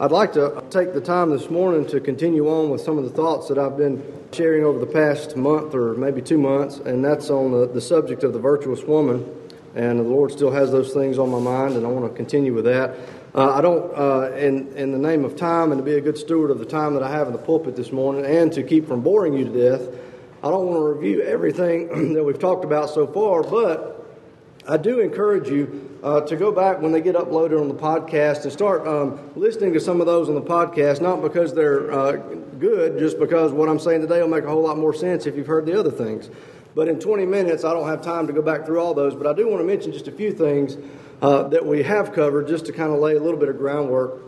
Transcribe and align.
I'd 0.00 0.12
like 0.12 0.32
to 0.34 0.62
take 0.70 0.94
the 0.94 1.00
time 1.00 1.30
this 1.30 1.50
morning 1.50 1.84
to 1.88 1.98
continue 1.98 2.48
on 2.48 2.70
with 2.70 2.80
some 2.80 2.98
of 2.98 3.04
the 3.04 3.10
thoughts 3.10 3.48
that 3.48 3.58
I've 3.58 3.76
been 3.76 4.00
sharing 4.30 4.62
over 4.62 4.78
the 4.78 4.86
past 4.86 5.36
month 5.36 5.74
or 5.74 5.94
maybe 5.94 6.22
two 6.22 6.38
months, 6.38 6.76
and 6.76 7.04
that's 7.04 7.30
on 7.30 7.50
the, 7.50 7.66
the 7.66 7.80
subject 7.80 8.22
of 8.22 8.32
the 8.32 8.38
virtuous 8.38 8.84
woman. 8.84 9.28
And 9.74 9.98
the 9.98 10.04
Lord 10.04 10.30
still 10.30 10.52
has 10.52 10.70
those 10.70 10.94
things 10.94 11.18
on 11.18 11.30
my 11.30 11.40
mind, 11.40 11.74
and 11.74 11.84
I 11.84 11.88
want 11.88 12.08
to 12.08 12.16
continue 12.16 12.54
with 12.54 12.66
that. 12.66 12.94
Uh, 13.34 13.54
I 13.54 13.60
don't, 13.60 13.92
uh, 13.98 14.36
in, 14.36 14.68
in 14.76 14.92
the 14.92 14.98
name 14.98 15.24
of 15.24 15.34
time 15.34 15.72
and 15.72 15.80
to 15.80 15.84
be 15.84 15.94
a 15.94 16.00
good 16.00 16.16
steward 16.16 16.52
of 16.52 16.60
the 16.60 16.64
time 16.64 16.94
that 16.94 17.02
I 17.02 17.10
have 17.10 17.26
in 17.26 17.32
the 17.32 17.40
pulpit 17.40 17.74
this 17.74 17.90
morning, 17.90 18.24
and 18.24 18.52
to 18.52 18.62
keep 18.62 18.86
from 18.86 19.00
boring 19.00 19.32
you 19.32 19.46
to 19.46 19.50
death, 19.50 19.82
I 20.44 20.48
don't 20.48 20.66
want 20.66 20.78
to 20.78 20.94
review 20.94 21.22
everything 21.22 22.12
that 22.14 22.22
we've 22.22 22.38
talked 22.38 22.64
about 22.64 22.90
so 22.90 23.04
far, 23.04 23.42
but 23.42 24.06
I 24.64 24.76
do 24.76 25.00
encourage 25.00 25.48
you 25.48 25.87
uh, 26.02 26.20
to 26.22 26.36
go 26.36 26.52
back 26.52 26.80
when 26.80 26.92
they 26.92 27.00
get 27.00 27.16
uploaded 27.16 27.60
on 27.60 27.68
the 27.68 27.74
podcast 27.74 28.44
and 28.44 28.52
start 28.52 28.86
um, 28.86 29.18
listening 29.34 29.72
to 29.72 29.80
some 29.80 30.00
of 30.00 30.06
those 30.06 30.28
on 30.28 30.34
the 30.34 30.42
podcast, 30.42 31.00
not 31.00 31.22
because 31.22 31.54
they're 31.54 31.90
uh, 31.92 32.12
good, 32.12 32.98
just 32.98 33.18
because 33.18 33.52
what 33.52 33.68
I'm 33.68 33.78
saying 33.78 34.00
today 34.00 34.20
will 34.20 34.28
make 34.28 34.44
a 34.44 34.48
whole 34.48 34.62
lot 34.62 34.78
more 34.78 34.94
sense 34.94 35.26
if 35.26 35.36
you've 35.36 35.46
heard 35.46 35.66
the 35.66 35.78
other 35.78 35.90
things. 35.90 36.30
But 36.74 36.88
in 36.88 37.00
20 37.00 37.26
minutes, 37.26 37.64
I 37.64 37.72
don't 37.72 37.88
have 37.88 38.02
time 38.02 38.26
to 38.28 38.32
go 38.32 38.42
back 38.42 38.64
through 38.64 38.80
all 38.80 38.94
those, 38.94 39.14
but 39.14 39.26
I 39.26 39.32
do 39.32 39.48
want 39.48 39.60
to 39.60 39.66
mention 39.66 39.92
just 39.92 40.06
a 40.06 40.12
few 40.12 40.32
things 40.32 40.76
uh, 41.20 41.44
that 41.48 41.66
we 41.66 41.82
have 41.82 42.12
covered 42.12 42.46
just 42.46 42.66
to 42.66 42.72
kind 42.72 42.92
of 42.92 43.00
lay 43.00 43.16
a 43.16 43.20
little 43.20 43.40
bit 43.40 43.48
of 43.48 43.58
groundwork. 43.58 44.22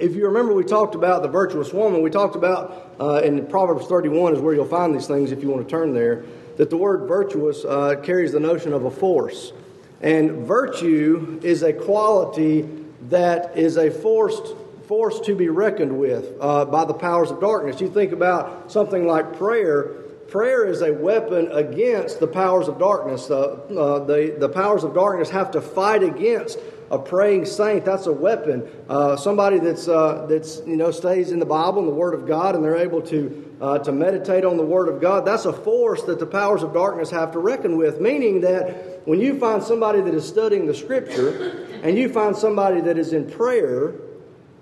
If 0.00 0.14
you 0.14 0.26
remember, 0.26 0.54
we 0.54 0.64
talked 0.64 0.94
about 0.94 1.22
the 1.22 1.28
virtuous 1.28 1.72
woman. 1.72 2.02
We 2.02 2.10
talked 2.10 2.36
about 2.36 2.94
uh, 3.00 3.20
in 3.24 3.46
Proverbs 3.46 3.86
31 3.86 4.34
is 4.34 4.40
where 4.40 4.54
you'll 4.54 4.64
find 4.64 4.94
these 4.94 5.06
things 5.06 5.32
if 5.32 5.42
you 5.42 5.50
want 5.50 5.66
to 5.66 5.70
turn 5.70 5.92
there 5.92 6.24
that 6.56 6.70
the 6.70 6.76
word 6.76 7.06
virtuous 7.06 7.64
uh, 7.64 7.94
carries 8.02 8.32
the 8.32 8.40
notion 8.40 8.72
of 8.72 8.84
a 8.84 8.90
force. 8.90 9.52
And 10.00 10.46
virtue 10.46 11.40
is 11.42 11.62
a 11.62 11.72
quality 11.72 12.68
that 13.08 13.56
is 13.56 13.76
a 13.76 13.90
forced 13.90 14.54
force 14.86 15.20
to 15.20 15.34
be 15.34 15.48
reckoned 15.48 15.98
with 15.98 16.32
uh, 16.40 16.64
by 16.64 16.84
the 16.84 16.94
powers 16.94 17.30
of 17.30 17.40
darkness. 17.40 17.80
You 17.80 17.90
think 17.90 18.12
about 18.12 18.72
something 18.72 19.06
like 19.06 19.36
prayer. 19.36 19.84
Prayer 20.28 20.66
is 20.66 20.82
a 20.82 20.92
weapon 20.92 21.50
against 21.52 22.20
the 22.20 22.26
powers 22.26 22.68
of 22.68 22.78
darkness. 22.78 23.30
Uh, 23.30 23.36
uh, 23.38 24.04
the, 24.04 24.36
the 24.38 24.48
powers 24.48 24.84
of 24.84 24.94
darkness 24.94 25.30
have 25.30 25.50
to 25.52 25.60
fight 25.60 26.02
against 26.02 26.58
a 26.90 26.98
praying 26.98 27.44
saint. 27.44 27.84
That's 27.84 28.06
a 28.06 28.12
weapon. 28.12 28.66
Uh, 28.88 29.16
somebody 29.16 29.58
that's, 29.58 29.88
uh, 29.88 30.26
that's, 30.28 30.62
you 30.66 30.76
know, 30.76 30.90
stays 30.90 31.32
in 31.32 31.38
the 31.38 31.46
Bible 31.46 31.80
and 31.80 31.88
the 31.88 31.94
Word 31.94 32.14
of 32.14 32.26
God 32.26 32.54
and 32.54 32.64
they're 32.64 32.76
able 32.76 33.02
to, 33.02 33.56
uh, 33.60 33.78
to 33.80 33.92
meditate 33.92 34.44
on 34.44 34.56
the 34.56 34.64
Word 34.64 34.88
of 34.88 35.00
God. 35.00 35.26
That's 35.26 35.44
a 35.44 35.52
force 35.52 36.02
that 36.04 36.18
the 36.18 36.26
powers 36.26 36.62
of 36.62 36.72
darkness 36.72 37.10
have 37.10 37.32
to 37.32 37.38
reckon 37.38 37.76
with, 37.76 38.00
meaning 38.00 38.40
that 38.42 38.97
when 39.08 39.20
you 39.20 39.38
find 39.38 39.62
somebody 39.62 40.02
that 40.02 40.12
is 40.12 40.28
studying 40.28 40.66
the 40.66 40.74
Scripture 40.74 41.66
and 41.82 41.96
you 41.96 42.10
find 42.10 42.36
somebody 42.36 42.82
that 42.82 42.98
is 42.98 43.14
in 43.14 43.30
prayer, 43.30 43.94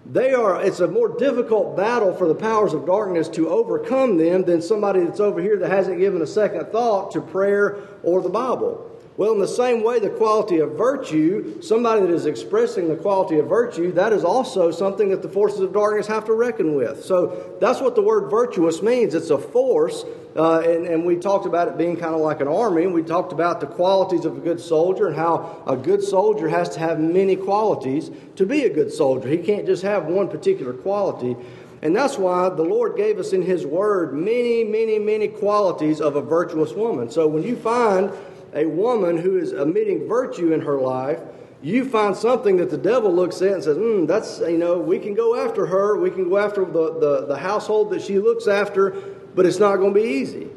they 0.06 0.34
are 0.34 0.62
it's 0.62 0.78
a 0.78 0.86
more 0.86 1.08
difficult 1.18 1.76
battle 1.76 2.14
for 2.14 2.28
the 2.28 2.34
powers 2.34 2.72
of 2.72 2.86
darkness 2.86 3.28
to 3.28 3.48
overcome 3.48 4.16
them 4.16 4.44
than 4.44 4.62
somebody 4.62 5.00
that's 5.00 5.18
over 5.18 5.40
here 5.40 5.56
that 5.56 5.68
hasn't 5.68 5.98
given 5.98 6.22
a 6.22 6.26
second 6.26 6.66
thought 6.70 7.10
to 7.10 7.20
prayer 7.20 7.78
or 8.04 8.22
the 8.22 8.28
bible 8.28 8.96
well, 9.16 9.32
in 9.32 9.38
the 9.38 9.48
same 9.48 9.82
way, 9.82 9.98
the 9.98 10.10
quality 10.10 10.58
of 10.58 10.72
virtue, 10.72 11.62
somebody 11.62 12.02
that 12.02 12.10
is 12.10 12.26
expressing 12.26 12.88
the 12.88 12.96
quality 12.96 13.38
of 13.38 13.46
virtue, 13.46 13.92
that 13.92 14.12
is 14.12 14.24
also 14.24 14.70
something 14.70 15.08
that 15.08 15.22
the 15.22 15.28
forces 15.28 15.60
of 15.60 15.72
darkness 15.72 16.06
have 16.06 16.26
to 16.26 16.34
reckon 16.34 16.74
with. 16.74 17.02
So 17.02 17.56
that's 17.58 17.80
what 17.80 17.94
the 17.94 18.02
word 18.02 18.28
virtuous 18.30 18.82
means. 18.82 19.14
It's 19.14 19.30
a 19.30 19.38
force, 19.38 20.04
uh, 20.36 20.60
and, 20.60 20.86
and 20.86 21.04
we 21.04 21.16
talked 21.16 21.46
about 21.46 21.68
it 21.68 21.78
being 21.78 21.96
kind 21.96 22.14
of 22.14 22.20
like 22.20 22.40
an 22.40 22.48
army, 22.48 22.84
and 22.84 22.92
we 22.92 23.02
talked 23.02 23.32
about 23.32 23.60
the 23.60 23.66
qualities 23.66 24.24
of 24.24 24.36
a 24.36 24.40
good 24.40 24.60
soldier 24.60 25.08
and 25.08 25.16
how 25.16 25.62
a 25.66 25.76
good 25.76 26.02
soldier 26.02 26.48
has 26.48 26.68
to 26.70 26.78
have 26.80 27.00
many 27.00 27.36
qualities 27.36 28.10
to 28.36 28.44
be 28.44 28.64
a 28.64 28.70
good 28.70 28.92
soldier. 28.92 29.28
He 29.28 29.38
can't 29.38 29.66
just 29.66 29.82
have 29.82 30.06
one 30.06 30.28
particular 30.28 30.72
quality. 30.72 31.36
And 31.82 31.94
that's 31.94 32.18
why 32.18 32.48
the 32.48 32.62
Lord 32.62 32.96
gave 32.96 33.18
us 33.18 33.32
in 33.32 33.42
His 33.42 33.66
Word 33.66 34.14
many, 34.14 34.64
many, 34.64 34.98
many 34.98 35.28
qualities 35.28 36.00
of 36.00 36.16
a 36.16 36.22
virtuous 36.22 36.72
woman. 36.72 37.10
So 37.10 37.26
when 37.26 37.42
you 37.42 37.56
find 37.56 38.10
a 38.54 38.66
woman 38.66 39.18
who 39.18 39.38
is 39.38 39.52
emitting 39.52 40.08
virtue 40.08 40.52
in 40.52 40.62
her 40.62 40.80
life, 40.80 41.20
you 41.62 41.84
find 41.84 42.16
something 42.16 42.58
that 42.58 42.70
the 42.70 42.78
devil 42.78 43.12
looks 43.12 43.40
at 43.42 43.52
and 43.52 43.64
says, 43.64 43.76
hmm, 43.76 44.06
that's, 44.06 44.40
you 44.40 44.58
know, 44.58 44.78
we 44.78 44.98
can 44.98 45.14
go 45.14 45.36
after 45.36 45.66
her, 45.66 45.98
we 45.98 46.10
can 46.10 46.28
go 46.28 46.38
after 46.38 46.64
the, 46.64 46.98
the, 46.98 47.26
the 47.26 47.36
household 47.36 47.90
that 47.90 48.02
she 48.02 48.18
looks 48.18 48.46
after, 48.46 48.90
but 49.36 49.46
it's 49.46 49.60
not 49.60 49.76
going 49.76 49.94
to 49.94 50.00
be 50.00 50.08
easy. 50.08 50.48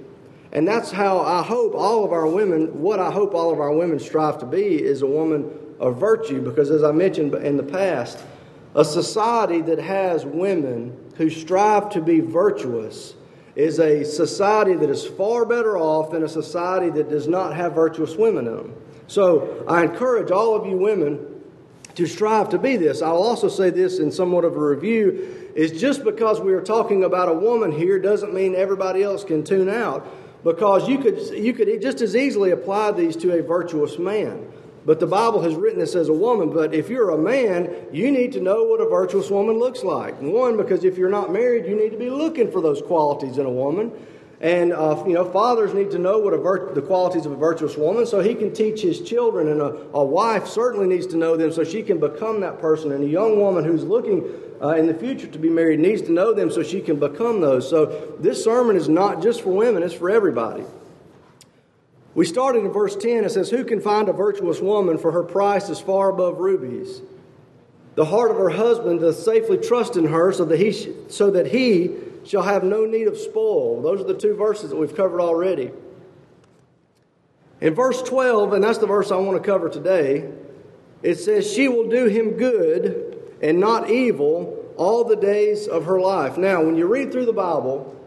And 0.51 0.67
that's 0.67 0.89
how 0.89 1.19
I 1.19 1.43
hope 1.43 1.75
all 1.75 2.03
of 2.03 2.11
our 2.11 2.25
women, 2.25 2.81
what 2.81 2.99
I 2.99 3.11
hope 3.11 3.35
all 3.35 3.51
of 3.53 3.59
our 3.59 3.71
women 3.71 3.99
strive 3.99 4.39
to 4.39 4.47
be 4.47 4.81
is 4.81 5.03
a 5.03 5.07
woman 5.07 5.51
of 5.79 5.99
virtue, 5.99 6.41
because 6.41 6.71
as 6.71 6.83
I 6.83 6.91
mentioned 6.91 7.35
in 7.35 7.57
the 7.57 7.63
past, 7.63 8.17
a 8.73 8.83
society 8.83 9.61
that 9.61 9.79
has 9.79 10.25
women 10.25 10.97
who 11.17 11.29
strive 11.29 11.89
to 11.91 12.01
be 12.01 12.19
virtuous 12.19 13.13
is 13.55 13.79
a 13.79 14.03
society 14.03 14.73
that 14.73 14.89
is 14.89 15.05
far 15.05 15.45
better 15.45 15.77
off 15.77 16.11
than 16.11 16.23
a 16.23 16.29
society 16.29 16.89
that 16.91 17.09
does 17.09 17.27
not 17.27 17.55
have 17.55 17.73
virtuous 17.73 18.15
women 18.15 18.47
in 18.47 18.55
them. 18.55 18.75
So 19.07 19.65
I 19.67 19.83
encourage 19.83 20.31
all 20.31 20.55
of 20.55 20.65
you 20.65 20.77
women 20.77 21.28
to 21.95 22.05
strive 22.05 22.49
to 22.49 22.57
be 22.57 22.77
this. 22.77 23.01
I'll 23.01 23.23
also 23.23 23.49
say 23.49 23.69
this 23.69 23.99
in 23.99 24.11
somewhat 24.11 24.45
of 24.45 24.55
a 24.55 24.59
review 24.59 25.51
is 25.55 25.79
just 25.79 26.03
because 26.03 26.39
we 26.39 26.53
are 26.53 26.61
talking 26.61 27.03
about 27.03 27.29
a 27.29 27.33
woman 27.33 27.71
here 27.71 27.99
doesn't 27.99 28.33
mean 28.33 28.55
everybody 28.55 29.03
else 29.03 29.23
can 29.23 29.43
tune 29.43 29.69
out 29.69 30.07
because 30.43 30.87
you 30.87 30.99
could 30.99 31.19
you 31.31 31.53
could 31.53 31.81
just 31.81 32.01
as 32.01 32.15
easily 32.15 32.51
apply 32.51 32.91
these 32.91 33.15
to 33.17 33.37
a 33.37 33.43
virtuous 33.43 33.97
man. 33.97 34.51
But 34.85 34.99
the 34.99 35.07
Bible 35.07 35.41
has 35.41 35.55
written 35.55 35.79
this 35.79 35.93
as 35.95 36.09
a 36.09 36.13
woman. 36.13 36.51
But 36.51 36.73
if 36.73 36.89
you're 36.89 37.11
a 37.11 37.17
man, 37.17 37.75
you 37.91 38.11
need 38.11 38.31
to 38.33 38.39
know 38.39 38.63
what 38.63 38.79
a 38.79 38.89
virtuous 38.89 39.29
woman 39.29 39.59
looks 39.59 39.83
like. 39.83 40.19
One, 40.21 40.57
because 40.57 40.83
if 40.83 40.97
you're 40.97 41.09
not 41.09 41.31
married, 41.31 41.65
you 41.65 41.75
need 41.75 41.91
to 41.91 41.97
be 41.97 42.09
looking 42.09 42.51
for 42.51 42.61
those 42.61 42.81
qualities 42.81 43.37
in 43.37 43.45
a 43.45 43.51
woman. 43.51 43.91
And 44.41 44.71
uh, 44.71 45.03
you 45.05 45.13
know, 45.13 45.25
fathers 45.25 45.73
need 45.73 45.91
to 45.91 45.99
know 45.99 46.17
what 46.19 46.33
vir- 46.39 46.73
the 46.73 46.81
qualities 46.81 47.25
of 47.25 47.33
a 47.33 47.35
virtuous 47.35 47.75
woman, 47.75 48.05
so 48.05 48.21
he 48.21 48.33
can 48.33 48.53
teach 48.53 48.81
his 48.81 49.01
children. 49.01 49.49
And 49.49 49.61
a, 49.61 49.75
a, 49.93 50.03
wife 50.03 50.47
certainly 50.47 50.87
needs 50.87 51.07
to 51.07 51.17
know 51.17 51.35
them, 51.35 51.51
so 51.51 51.65
she 51.65 51.83
can 51.83 51.99
become 51.99 52.39
that 52.39 52.59
person. 52.59 52.93
And 52.93 53.03
a 53.03 53.07
young 53.07 53.37
woman 53.39 53.65
who's 53.65 53.83
looking 53.83 54.23
uh, 54.61 54.69
in 54.69 54.87
the 54.87 54.93
future 54.93 55.27
to 55.27 55.39
be 55.39 55.49
married 55.49 55.81
needs 55.81 56.01
to 56.03 56.13
know 56.13 56.33
them, 56.33 56.49
so 56.49 56.63
she 56.63 56.79
can 56.79 56.97
become 56.99 57.41
those. 57.41 57.69
So 57.69 58.15
this 58.19 58.41
sermon 58.41 58.77
is 58.77 58.87
not 58.87 59.21
just 59.21 59.41
for 59.41 59.49
women; 59.49 59.83
it's 59.83 59.93
for 59.93 60.09
everybody. 60.09 60.63
We 62.15 62.25
started 62.25 62.65
in 62.65 62.71
verse 62.71 62.95
10. 62.95 63.23
It 63.23 63.31
says, 63.31 63.49
Who 63.49 63.63
can 63.63 63.81
find 63.81 64.09
a 64.09 64.13
virtuous 64.13 64.59
woman, 64.59 64.97
for 64.97 65.11
her 65.11 65.23
price 65.23 65.69
is 65.69 65.79
far 65.79 66.09
above 66.09 66.39
rubies? 66.39 67.01
The 67.95 68.05
heart 68.05 68.31
of 68.31 68.37
her 68.37 68.49
husband 68.49 69.01
doth 69.01 69.17
safely 69.17 69.57
trust 69.57 69.97
in 69.97 70.05
her, 70.05 70.31
so 70.31 70.45
that 70.45 70.59
he, 70.59 70.71
sh- 70.71 70.87
so 71.09 71.29
that 71.31 71.47
he 71.47 71.95
shall 72.25 72.43
have 72.43 72.63
no 72.63 72.85
need 72.85 73.07
of 73.07 73.17
spoil. 73.17 73.81
Those 73.81 74.01
are 74.01 74.05
the 74.05 74.17
two 74.17 74.35
verses 74.35 74.69
that 74.69 74.75
we've 74.75 74.95
covered 74.95 75.21
already. 75.21 75.71
In 77.61 77.75
verse 77.75 78.01
12, 78.01 78.53
and 78.53 78.63
that's 78.63 78.77
the 78.77 78.87
verse 78.87 79.11
I 79.11 79.17
want 79.17 79.41
to 79.41 79.45
cover 79.45 79.69
today, 79.69 80.31
it 81.03 81.15
says, 81.15 81.51
She 81.51 81.67
will 81.67 81.89
do 81.89 82.05
him 82.05 82.31
good 82.31 83.37
and 83.41 83.59
not 83.59 83.89
evil 83.89 84.73
all 84.77 85.03
the 85.03 85.15
days 85.15 85.67
of 85.67 85.85
her 85.85 85.99
life. 85.99 86.37
Now, 86.37 86.63
when 86.63 86.75
you 86.75 86.87
read 86.87 87.11
through 87.11 87.25
the 87.25 87.33
Bible, 87.33 87.99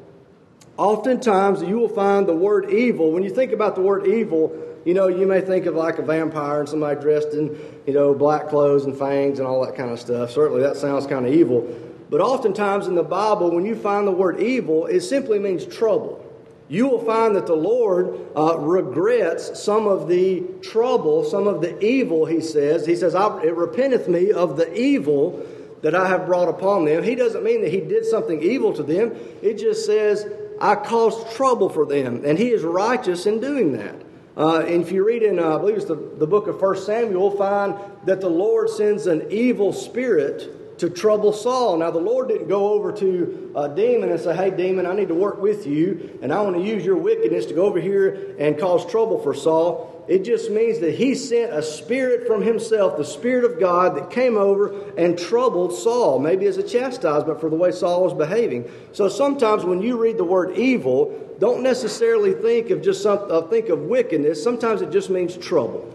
Oftentimes, 0.76 1.62
you 1.62 1.78
will 1.78 1.88
find 1.88 2.26
the 2.26 2.34
word 2.34 2.70
evil. 2.70 3.12
When 3.12 3.22
you 3.22 3.30
think 3.30 3.52
about 3.52 3.74
the 3.74 3.82
word 3.82 4.06
evil, 4.06 4.56
you 4.84 4.94
know, 4.94 5.06
you 5.06 5.26
may 5.26 5.40
think 5.40 5.66
of 5.66 5.74
like 5.74 5.98
a 5.98 6.02
vampire 6.02 6.60
and 6.60 6.68
somebody 6.68 6.98
dressed 7.00 7.34
in, 7.34 7.58
you 7.86 7.92
know, 7.92 8.14
black 8.14 8.48
clothes 8.48 8.84
and 8.84 8.96
fangs 8.98 9.38
and 9.38 9.46
all 9.46 9.64
that 9.66 9.76
kind 9.76 9.90
of 9.90 10.00
stuff. 10.00 10.30
Certainly, 10.30 10.62
that 10.62 10.76
sounds 10.76 11.06
kind 11.06 11.26
of 11.26 11.32
evil. 11.32 11.68
But 12.12 12.20
oftentimes 12.20 12.88
in 12.88 12.94
the 12.94 13.02
Bible, 13.02 13.50
when 13.50 13.64
you 13.64 13.74
find 13.74 14.06
the 14.06 14.12
word 14.12 14.38
evil, 14.38 14.84
it 14.84 15.00
simply 15.00 15.38
means 15.38 15.64
trouble. 15.64 16.22
You 16.68 16.86
will 16.86 17.02
find 17.02 17.34
that 17.36 17.46
the 17.46 17.56
Lord 17.56 18.20
uh, 18.36 18.58
regrets 18.58 19.58
some 19.58 19.86
of 19.86 20.08
the 20.08 20.42
trouble, 20.60 21.24
some 21.24 21.46
of 21.46 21.62
the 21.62 21.82
evil, 21.82 22.26
he 22.26 22.42
says. 22.42 22.84
He 22.84 22.96
says, 22.96 23.14
It 23.14 23.56
repenteth 23.56 24.08
me 24.08 24.30
of 24.30 24.58
the 24.58 24.78
evil 24.78 25.42
that 25.80 25.94
I 25.94 26.06
have 26.06 26.26
brought 26.26 26.50
upon 26.50 26.84
them. 26.84 27.02
He 27.02 27.14
doesn't 27.14 27.42
mean 27.42 27.62
that 27.62 27.72
he 27.72 27.81
did 27.81 28.04
something 28.04 28.42
evil 28.42 28.75
to 28.75 28.82
them. 28.82 29.16
It 29.40 29.56
just 29.56 29.87
says 29.87 30.26
I 30.60 30.75
caused 30.75 31.34
trouble 31.34 31.70
for 31.70 31.87
them, 31.87 32.26
and 32.26 32.38
he 32.38 32.50
is 32.50 32.62
righteous 32.62 33.25
in 33.25 33.40
doing 33.40 33.72
that. 33.72 33.96
Uh, 34.37 34.58
and 34.58 34.82
if 34.82 34.92
you 34.92 35.02
read 35.02 35.22
in, 35.22 35.38
uh, 35.38 35.56
I 35.56 35.58
believe 35.58 35.76
it's 35.76 35.87
the, 35.87 35.96
the 36.19 36.26
book 36.26 36.46
of 36.46 36.60
1 36.60 36.76
Samuel, 36.76 37.12
you'll 37.12 37.38
find 37.38 37.75
that 38.04 38.20
the 38.20 38.28
Lord 38.28 38.69
sends 38.69 39.06
an 39.06 39.28
evil 39.31 39.72
spirit 39.72 40.58
to 40.78 40.90
trouble 40.90 41.32
Saul. 41.32 41.76
Now, 41.76 41.90
the 41.90 41.98
Lord 41.98 42.28
didn't 42.28 42.48
go 42.48 42.72
over 42.72 42.92
to 42.92 43.52
a 43.54 43.69
demon 43.69 44.10
and 44.10 44.20
say, 44.20 44.34
Hey, 44.34 44.50
demon, 44.50 44.86
I 44.86 44.94
need 44.94 45.08
to 45.08 45.14
work 45.14 45.40
with 45.40 45.66
you, 45.66 46.19
and 46.22 46.32
I 46.32 46.40
want 46.42 46.56
to 46.56 46.62
use 46.62 46.84
your 46.84 46.96
wickedness 46.96 47.46
to 47.46 47.54
go 47.54 47.66
over 47.66 47.80
here 47.80 48.34
and 48.38 48.58
cause 48.58 48.90
trouble 48.90 49.20
for 49.20 49.34
Saul. 49.34 50.04
It 50.08 50.24
just 50.24 50.50
means 50.50 50.80
that 50.80 50.94
he 50.94 51.14
sent 51.14 51.52
a 51.52 51.62
spirit 51.62 52.26
from 52.26 52.42
himself, 52.42 52.96
the 52.96 53.04
Spirit 53.04 53.44
of 53.44 53.60
God, 53.60 53.96
that 53.96 54.10
came 54.10 54.36
over 54.36 54.90
and 54.96 55.16
troubled 55.16 55.72
Saul, 55.72 56.19
maybe 56.19 56.46
as 56.46 56.58
a 56.58 56.62
chastisement 56.62 57.40
for 57.40 57.48
the 57.48 57.56
way 57.56 57.70
Saul 57.70 58.02
was 58.02 58.14
behaving. 58.14 58.68
So 58.92 59.08
sometimes 59.08 59.64
when 59.64 59.80
you 59.80 59.96
read 59.96 60.18
the 60.18 60.25
word 60.25 60.56
evil, 60.56 61.36
don't 61.38 61.62
necessarily 61.62 62.34
think 62.34 62.70
of 62.70 62.82
just 62.82 63.02
some, 63.02 63.20
uh, 63.30 63.42
think 63.42 63.68
of 63.68 63.82
wickedness. 63.82 64.42
Sometimes 64.42 64.82
it 64.82 64.90
just 64.90 65.08
means 65.08 65.36
trouble. 65.36 65.88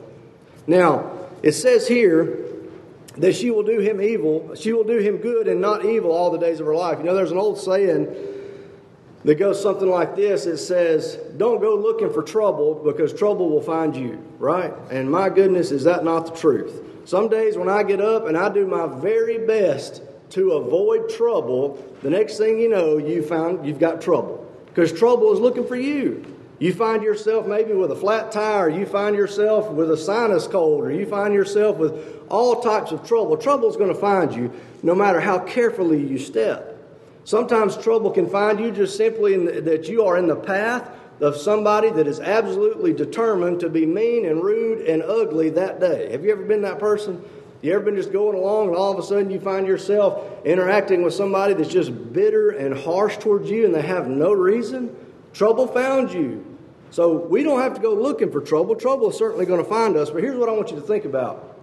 Now, 0.68 1.12
it 1.44 1.52
says 1.52 1.88
here 1.88 2.47
that 3.18 3.36
she 3.36 3.52
will 3.52 3.64
do 3.64 3.80
him 3.80 4.02
evil, 4.02 4.54
she 4.56 4.74
will 4.74 4.84
do 4.84 5.00
him 5.00 5.18
good 5.18 5.48
and 5.48 5.60
not 5.60 5.86
evil 5.86 6.12
all 6.12 6.32
the 6.32 6.38
days 6.38 6.60
of 6.60 6.66
her 6.66 6.76
life. 6.76 7.00
You 7.00 7.06
know, 7.06 7.16
there's 7.16 7.32
an 7.32 7.38
old 7.38 7.60
saying 7.60 8.08
that 9.26 9.36
goes 9.36 9.62
something 9.62 9.90
like 9.90 10.16
this 10.16 10.46
it 10.46 10.58
says, 10.58 11.18
Don't 11.38 11.60
go 11.60 11.76
looking 11.76 12.12
for 12.14 12.24
trouble 12.24 12.76
because 12.76 13.14
trouble 13.14 13.50
will 13.50 13.62
find 13.62 13.96
you, 13.96 14.24
right? 14.40 14.74
And 14.92 15.12
my 15.12 15.30
goodness, 15.30 15.72
is 15.72 15.84
that 15.84 16.04
not 16.04 16.28
the 16.28 16.32
truth? 16.40 16.84
Some 17.06 17.30
days 17.30 17.58
when 17.58 17.70
I 17.70 17.84
get 17.84 18.02
up 18.02 18.28
and 18.28 18.38
I 18.38 18.50
do 18.50 18.68
my 18.68 18.88
very 18.88 19.46
best 19.46 20.02
to 20.32 20.54
avoid 20.54 21.10
trouble, 21.10 21.84
the 22.02 22.10
next 22.10 22.38
thing 22.38 22.60
you 22.60 22.70
know, 22.70 22.98
you 22.98 23.24
found 23.24 23.66
you've 23.66 23.80
got 23.80 24.02
trouble. 24.02 24.46
Because 24.68 24.92
trouble 24.92 25.34
is 25.34 25.40
looking 25.40 25.66
for 25.66 25.76
you. 25.76 26.37
You 26.60 26.74
find 26.74 27.04
yourself 27.04 27.46
maybe 27.46 27.74
with 27.74 27.92
a 27.92 27.96
flat 27.96 28.32
tire, 28.32 28.70
you 28.70 28.86
find 28.86 29.16
yourself 29.16 29.70
with 29.70 29.92
a 29.92 29.98
sinus 29.98 30.48
cold, 30.48 30.84
or 30.84 30.92
you 30.92 31.06
find 31.06 31.34
yourself 31.34 31.78
with 31.78 32.24
all 32.30 32.62
types 32.62 32.92
of 32.92 33.06
trouble. 33.08 33.38
Trouble 33.38 33.70
is 33.70 33.78
going 33.78 33.94
to 33.94 34.00
find 34.00 34.34
you 34.34 34.52
no 34.82 34.96
matter 34.96 35.20
how 35.20 35.40
carefully 35.40 36.04
you 36.04 36.18
step. 36.18 36.74
Sometimes 37.26 37.78
trouble 37.78 38.10
can 38.10 38.28
find 38.28 38.60
you 38.60 38.72
just 38.72 38.98
simply 38.98 39.38
the, 39.38 39.62
that 39.62 39.88
you 39.88 40.04
are 40.06 40.18
in 40.18 40.28
the 40.28 40.36
path 40.36 40.90
of 41.20 41.36
somebody 41.36 41.90
that 41.92 42.08
is 42.08 42.20
absolutely 42.20 42.94
determined 42.94 43.60
to 43.60 43.70
be 43.70 43.86
mean 43.86 44.26
and 44.26 44.42
rude 44.42 44.88
and 44.88 45.04
ugly 45.04 45.50
that 45.52 45.80
day. 45.80 46.12
Have 46.12 46.24
you 46.24 46.32
ever 46.32 46.44
been 46.44 46.62
that 46.62 46.80
person? 46.80 47.24
You 47.62 47.74
ever 47.74 47.84
been 47.86 47.96
just 47.96 48.14
going 48.14 48.38
along 48.38 48.70
and 48.70 48.78
all 48.78 48.94
of 48.94 49.00
a 49.00 49.04
sudden 49.04 49.30
you 49.30 49.40
find 49.40 49.68
yourself 49.68 50.24
interacting 50.46 51.04
with 51.04 51.14
somebody 51.14 51.54
that's 51.54 51.70
just 51.70 52.14
bitter 52.14 52.52
and 52.52 52.78
harsh 52.78 53.18
towards 53.18 53.50
you 53.50 53.66
and 53.66 53.76
they 53.76 53.82
have 53.82 54.08
no 54.08 54.32
reason? 54.32 54.96
Trouble 55.38 55.68
found 55.68 56.12
you. 56.12 56.44
So 56.90 57.14
we 57.14 57.44
don't 57.44 57.62
have 57.62 57.76
to 57.76 57.80
go 57.80 57.94
looking 57.94 58.32
for 58.32 58.42
trouble. 58.42 58.76
Trouble 58.76 59.12
is 59.12 59.18
certainly 59.18 59.46
going 59.46 59.64
to 59.64 59.70
find 59.70 59.96
us, 59.96 60.10
but 60.10 60.24
here's 60.24 60.36
what 60.36 60.50
I 60.50 60.52
want 60.54 60.72
you 60.72 60.78
to 60.78 60.82
think 60.82 61.06
about. 61.06 61.60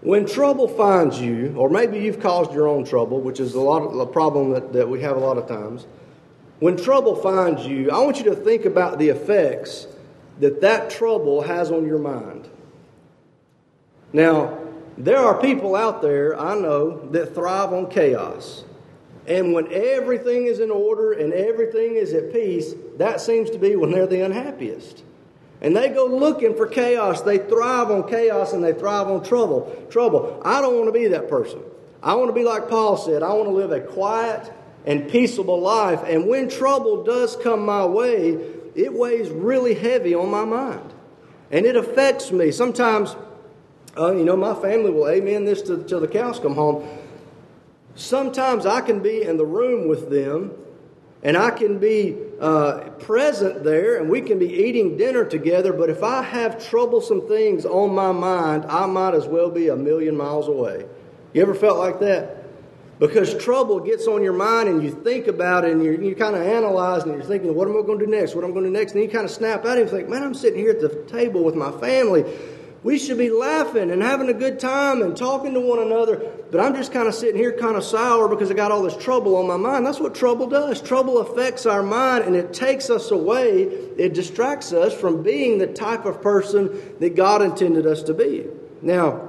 When 0.00 0.24
trouble 0.24 0.68
finds 0.68 1.20
you, 1.20 1.54
or 1.58 1.68
maybe 1.68 1.98
you've 1.98 2.18
caused 2.18 2.54
your 2.54 2.66
own 2.66 2.86
trouble, 2.86 3.20
which 3.20 3.40
is 3.40 3.52
a 3.54 3.60
lot 3.60 3.82
of 3.82 3.94
a 3.94 4.06
problem 4.06 4.52
that, 4.52 4.72
that 4.72 4.88
we 4.88 5.02
have 5.02 5.18
a 5.18 5.20
lot 5.20 5.36
of 5.36 5.48
times. 5.48 5.86
When 6.60 6.78
trouble 6.78 7.14
finds 7.14 7.66
you, 7.66 7.90
I 7.90 8.00
want 8.00 8.16
you 8.16 8.24
to 8.24 8.36
think 8.36 8.64
about 8.64 8.98
the 8.98 9.10
effects 9.10 9.86
that 10.40 10.62
that 10.62 10.88
trouble 10.88 11.42
has 11.42 11.70
on 11.70 11.86
your 11.86 11.98
mind. 11.98 12.48
Now, 14.14 14.58
there 14.96 15.18
are 15.18 15.38
people 15.38 15.76
out 15.76 16.00
there, 16.00 16.40
I 16.40 16.54
know, 16.58 17.06
that 17.10 17.34
thrive 17.34 17.74
on 17.74 17.90
chaos. 17.90 18.64
And 19.28 19.52
when 19.52 19.70
everything 19.70 20.46
is 20.46 20.58
in 20.58 20.70
order 20.70 21.12
and 21.12 21.34
everything 21.34 21.96
is 21.96 22.14
at 22.14 22.32
peace, 22.32 22.72
that 22.96 23.20
seems 23.20 23.50
to 23.50 23.58
be 23.58 23.76
when 23.76 23.90
they're 23.90 24.06
the 24.06 24.22
unhappiest. 24.22 25.04
And 25.60 25.76
they 25.76 25.90
go 25.90 26.06
looking 26.06 26.56
for 26.56 26.66
chaos. 26.66 27.20
They 27.20 27.36
thrive 27.36 27.90
on 27.90 28.08
chaos 28.08 28.54
and 28.54 28.64
they 28.64 28.72
thrive 28.72 29.08
on 29.08 29.22
trouble. 29.22 29.86
Trouble. 29.90 30.40
I 30.44 30.62
don't 30.62 30.76
want 30.76 30.86
to 30.86 30.98
be 30.98 31.08
that 31.08 31.28
person. 31.28 31.60
I 32.02 32.14
want 32.14 32.30
to 32.30 32.32
be 32.32 32.44
like 32.44 32.70
Paul 32.70 32.96
said. 32.96 33.22
I 33.22 33.34
want 33.34 33.48
to 33.48 33.54
live 33.54 33.70
a 33.70 33.80
quiet 33.80 34.50
and 34.86 35.10
peaceable 35.10 35.60
life. 35.60 36.00
And 36.06 36.26
when 36.26 36.48
trouble 36.48 37.04
does 37.04 37.36
come 37.36 37.66
my 37.66 37.84
way, 37.84 38.30
it 38.74 38.94
weighs 38.94 39.28
really 39.28 39.74
heavy 39.74 40.14
on 40.14 40.30
my 40.30 40.46
mind. 40.46 40.94
And 41.50 41.66
it 41.66 41.76
affects 41.76 42.32
me. 42.32 42.50
Sometimes, 42.50 43.14
uh, 43.98 44.12
you 44.12 44.24
know, 44.24 44.36
my 44.36 44.54
family 44.54 44.90
will 44.90 45.08
amen 45.08 45.44
this 45.44 45.60
till, 45.60 45.84
till 45.84 46.00
the 46.00 46.08
cows 46.08 46.38
come 46.38 46.54
home. 46.54 46.88
Sometimes 47.98 48.64
I 48.64 48.80
can 48.80 49.00
be 49.00 49.22
in 49.22 49.38
the 49.38 49.44
room 49.44 49.88
with 49.88 50.08
them 50.08 50.52
and 51.24 51.36
I 51.36 51.50
can 51.50 51.80
be 51.80 52.16
uh, 52.40 52.90
present 53.00 53.64
there 53.64 53.96
and 53.96 54.08
we 54.08 54.20
can 54.20 54.38
be 54.38 54.46
eating 54.46 54.96
dinner 54.96 55.24
together, 55.24 55.72
but 55.72 55.90
if 55.90 56.04
I 56.04 56.22
have 56.22 56.64
troublesome 56.64 57.26
things 57.26 57.66
on 57.66 57.92
my 57.92 58.12
mind, 58.12 58.66
I 58.66 58.86
might 58.86 59.14
as 59.14 59.26
well 59.26 59.50
be 59.50 59.66
a 59.66 59.74
million 59.74 60.16
miles 60.16 60.46
away. 60.46 60.86
You 61.32 61.42
ever 61.42 61.56
felt 61.56 61.78
like 61.78 61.98
that? 61.98 62.44
Because 63.00 63.34
trouble 63.34 63.80
gets 63.80 64.06
on 64.06 64.22
your 64.22 64.32
mind 64.32 64.68
and 64.68 64.80
you 64.80 64.92
think 64.92 65.26
about 65.26 65.64
it 65.64 65.72
and 65.72 65.82
you 65.82 66.00
you 66.00 66.14
kind 66.14 66.36
of 66.36 66.42
analyze 66.42 67.02
and 67.02 67.14
you're 67.14 67.24
thinking, 67.24 67.52
what 67.52 67.66
am 67.66 67.76
I 67.76 67.82
going 67.82 67.98
to 67.98 68.06
do 68.06 68.10
next? 68.12 68.36
What 68.36 68.44
am 68.44 68.52
I 68.52 68.54
going 68.54 68.64
to 68.64 68.70
do 68.70 68.78
next? 68.78 68.92
And 68.92 69.02
you 69.02 69.08
kind 69.08 69.24
of 69.24 69.32
snap 69.32 69.64
out 69.64 69.76
and 69.76 69.88
you 69.88 69.88
think, 69.88 70.08
man, 70.08 70.22
I'm 70.22 70.34
sitting 70.34 70.60
here 70.60 70.70
at 70.70 70.80
the 70.80 71.02
table 71.08 71.42
with 71.42 71.56
my 71.56 71.72
family 71.80 72.24
we 72.82 72.98
should 72.98 73.18
be 73.18 73.30
laughing 73.30 73.90
and 73.90 74.02
having 74.02 74.28
a 74.28 74.34
good 74.34 74.60
time 74.60 75.02
and 75.02 75.16
talking 75.16 75.54
to 75.54 75.60
one 75.60 75.80
another. 75.80 76.32
But 76.50 76.60
I'm 76.60 76.74
just 76.74 76.92
kind 76.92 77.06
of 77.06 77.14
sitting 77.14 77.36
here 77.36 77.52
kind 77.52 77.76
of 77.76 77.84
sour 77.84 78.28
because 78.28 78.50
I 78.50 78.54
got 78.54 78.72
all 78.72 78.82
this 78.82 78.96
trouble 78.96 79.36
on 79.36 79.46
my 79.46 79.56
mind. 79.56 79.84
That's 79.84 80.00
what 80.00 80.14
trouble 80.14 80.46
does. 80.46 80.80
Trouble 80.80 81.18
affects 81.18 81.66
our 81.66 81.82
mind 81.82 82.24
and 82.24 82.34
it 82.34 82.54
takes 82.54 82.88
us 82.88 83.10
away. 83.10 83.62
It 83.62 84.14
distracts 84.14 84.72
us 84.72 84.94
from 84.94 85.22
being 85.22 85.58
the 85.58 85.66
type 85.66 86.06
of 86.06 86.22
person 86.22 86.94
that 87.00 87.14
God 87.14 87.42
intended 87.42 87.86
us 87.86 88.02
to 88.04 88.14
be. 88.14 88.46
Now, 88.80 89.28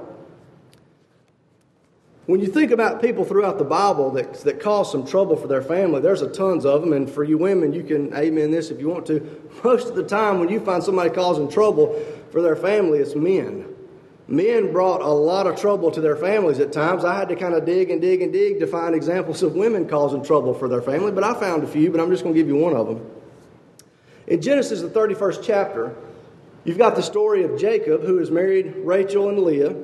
when 2.24 2.40
you 2.40 2.46
think 2.46 2.70
about 2.70 3.02
people 3.02 3.24
throughout 3.24 3.58
the 3.58 3.64
Bible 3.64 4.12
that, 4.12 4.34
that 4.44 4.60
cause 4.60 4.90
some 4.90 5.06
trouble 5.06 5.36
for 5.36 5.48
their 5.48 5.62
family, 5.62 6.00
there's 6.00 6.22
a 6.22 6.30
tons 6.30 6.64
of 6.64 6.80
them. 6.80 6.92
And 6.92 7.10
for 7.10 7.24
you 7.24 7.36
women, 7.36 7.72
you 7.72 7.82
can 7.82 8.14
amen 8.14 8.50
this 8.50 8.70
if 8.70 8.80
you 8.80 8.88
want 8.88 9.04
to. 9.06 9.42
Most 9.64 9.88
of 9.88 9.94
the 9.94 10.04
time, 10.04 10.38
when 10.38 10.48
you 10.48 10.60
find 10.60 10.82
somebody 10.82 11.10
causing 11.10 11.50
trouble, 11.50 12.00
for 12.30 12.42
their 12.42 12.56
family, 12.56 13.00
it's 13.00 13.14
men. 13.14 13.66
Men 14.30 14.70
brought 14.70 15.00
a 15.00 15.08
lot 15.08 15.48
of 15.48 15.60
trouble 15.60 15.90
to 15.90 16.00
their 16.00 16.14
families 16.14 16.60
at 16.60 16.72
times. 16.72 17.04
I 17.04 17.16
had 17.16 17.28
to 17.30 17.36
kind 17.36 17.52
of 17.52 17.66
dig 17.66 17.90
and 17.90 18.00
dig 18.00 18.22
and 18.22 18.32
dig 18.32 18.60
to 18.60 18.66
find 18.68 18.94
examples 18.94 19.42
of 19.42 19.56
women 19.56 19.88
causing 19.88 20.22
trouble 20.22 20.54
for 20.54 20.68
their 20.68 20.80
family, 20.80 21.10
but 21.10 21.24
I 21.24 21.34
found 21.34 21.64
a 21.64 21.66
few, 21.66 21.90
but 21.90 22.00
I'm 22.00 22.10
just 22.10 22.22
going 22.22 22.36
to 22.36 22.40
give 22.40 22.46
you 22.46 22.54
one 22.54 22.76
of 22.76 22.86
them. 22.86 23.10
In 24.28 24.40
Genesis, 24.40 24.82
the 24.82 24.88
31st 24.88 25.42
chapter, 25.42 25.96
you've 26.62 26.78
got 26.78 26.94
the 26.94 27.02
story 27.02 27.42
of 27.42 27.58
Jacob, 27.58 28.02
who 28.02 28.18
has 28.18 28.30
married 28.30 28.72
Rachel 28.76 29.28
and 29.28 29.40
Leah. 29.40 29.74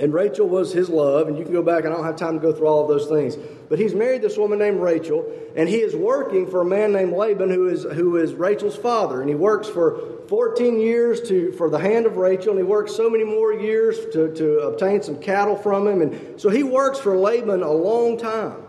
And 0.00 0.12
Rachel 0.12 0.48
was 0.48 0.72
his 0.72 0.88
love, 0.88 1.28
and 1.28 1.38
you 1.38 1.44
can 1.44 1.52
go 1.52 1.62
back, 1.62 1.86
I 1.86 1.88
don't 1.88 2.02
have 2.02 2.16
time 2.16 2.34
to 2.34 2.40
go 2.40 2.52
through 2.52 2.66
all 2.66 2.82
of 2.82 2.88
those 2.88 3.08
things. 3.08 3.36
But 3.68 3.78
he's 3.78 3.94
married 3.94 4.22
this 4.22 4.36
woman 4.36 4.58
named 4.58 4.80
Rachel, 4.80 5.24
and 5.54 5.68
he 5.68 5.76
is 5.76 5.94
working 5.94 6.50
for 6.50 6.62
a 6.62 6.64
man 6.64 6.92
named 6.92 7.12
Laban 7.12 7.48
who 7.48 7.68
is, 7.68 7.84
who 7.84 8.16
is 8.16 8.34
Rachel's 8.34 8.76
father. 8.76 9.20
And 9.20 9.28
he 9.28 9.36
works 9.36 9.68
for 9.68 10.18
14 10.28 10.80
years 10.80 11.20
to, 11.28 11.52
for 11.52 11.70
the 11.70 11.78
hand 11.78 12.06
of 12.06 12.16
Rachel, 12.16 12.50
and 12.50 12.58
he 12.58 12.64
works 12.64 12.94
so 12.94 13.08
many 13.08 13.22
more 13.22 13.52
years 13.52 13.98
to, 14.12 14.34
to 14.34 14.58
obtain 14.60 15.00
some 15.00 15.20
cattle 15.20 15.54
from 15.54 15.86
him. 15.86 16.02
And 16.02 16.40
so 16.40 16.48
he 16.48 16.64
works 16.64 16.98
for 16.98 17.16
Laban 17.16 17.62
a 17.62 17.70
long 17.70 18.18
time. 18.18 18.64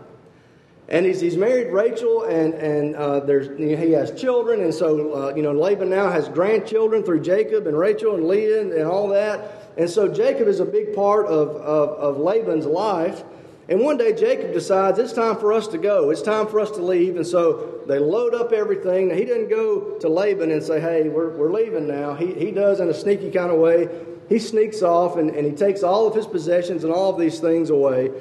And 0.88 1.04
he's, 1.04 1.20
he's 1.20 1.36
married 1.36 1.72
Rachel, 1.72 2.24
and, 2.24 2.54
and 2.54 2.94
uh, 2.94 3.20
there's, 3.20 3.58
he 3.58 3.90
has 3.92 4.12
children. 4.12 4.60
And 4.60 4.72
so, 4.72 5.14
uh, 5.14 5.34
you 5.34 5.42
know, 5.42 5.52
Laban 5.52 5.90
now 5.90 6.10
has 6.10 6.28
grandchildren 6.28 7.02
through 7.02 7.22
Jacob 7.22 7.66
and 7.66 7.76
Rachel 7.76 8.14
and 8.14 8.28
Leah 8.28 8.60
and, 8.60 8.72
and 8.72 8.86
all 8.86 9.08
that. 9.08 9.72
And 9.76 9.90
so 9.90 10.06
Jacob 10.06 10.46
is 10.46 10.60
a 10.60 10.64
big 10.64 10.94
part 10.94 11.26
of, 11.26 11.48
of, 11.56 11.88
of 11.88 12.18
Laban's 12.18 12.66
life. 12.66 13.24
And 13.68 13.80
one 13.80 13.96
day 13.96 14.12
Jacob 14.12 14.52
decides 14.52 15.00
it's 15.00 15.12
time 15.12 15.38
for 15.38 15.52
us 15.52 15.66
to 15.68 15.78
go. 15.78 16.10
It's 16.10 16.22
time 16.22 16.46
for 16.46 16.60
us 16.60 16.70
to 16.72 16.82
leave. 16.82 17.16
And 17.16 17.26
so 17.26 17.80
they 17.88 17.98
load 17.98 18.32
up 18.32 18.52
everything. 18.52 19.08
Now, 19.08 19.16
he 19.16 19.24
doesn't 19.24 19.50
go 19.50 19.98
to 19.98 20.08
Laban 20.08 20.52
and 20.52 20.62
say, 20.62 20.80
hey, 20.80 21.08
we're, 21.08 21.36
we're 21.36 21.52
leaving 21.52 21.88
now. 21.88 22.14
He, 22.14 22.32
he 22.32 22.52
does 22.52 22.78
in 22.78 22.88
a 22.88 22.94
sneaky 22.94 23.32
kind 23.32 23.50
of 23.50 23.58
way. 23.58 23.88
He 24.28 24.38
sneaks 24.38 24.82
off 24.82 25.16
and, 25.16 25.30
and 25.30 25.44
he 25.44 25.52
takes 25.52 25.82
all 25.82 26.06
of 26.06 26.14
his 26.14 26.28
possessions 26.28 26.84
and 26.84 26.92
all 26.92 27.12
of 27.12 27.18
these 27.18 27.40
things 27.40 27.70
away. 27.70 28.12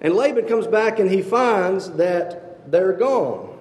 And 0.00 0.14
Laban 0.14 0.46
comes 0.46 0.66
back 0.66 0.98
and 0.98 1.10
he 1.10 1.22
finds 1.22 1.90
that 1.92 2.70
they're 2.70 2.92
gone. 2.92 3.58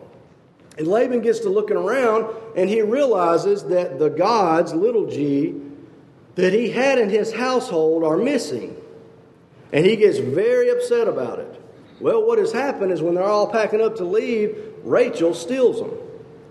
And 0.77 0.87
Laban 0.87 1.21
gets 1.21 1.39
to 1.39 1.49
looking 1.49 1.77
around 1.77 2.33
and 2.55 2.69
he 2.69 2.81
realizes 2.81 3.63
that 3.65 3.97
the 3.97 4.09
gods, 4.09 4.73
little 4.73 5.07
g, 5.07 5.55
that 6.35 6.53
he 6.53 6.69
had 6.69 6.99
in 6.99 7.09
his 7.09 7.33
household 7.33 8.03
are 8.03 8.17
missing. 8.17 8.75
And 9.73 9.85
he 9.85 9.95
gets 9.95 10.19
very 10.19 10.69
upset 10.69 11.07
about 11.07 11.39
it. 11.39 11.61
Well, 11.99 12.25
what 12.25 12.37
has 12.37 12.51
happened 12.51 12.91
is 12.91 13.01
when 13.01 13.15
they're 13.15 13.23
all 13.23 13.47
packing 13.47 13.81
up 13.81 13.95
to 13.95 14.05
leave, 14.05 14.55
Rachel 14.83 15.33
steals 15.33 15.79
them. 15.79 15.91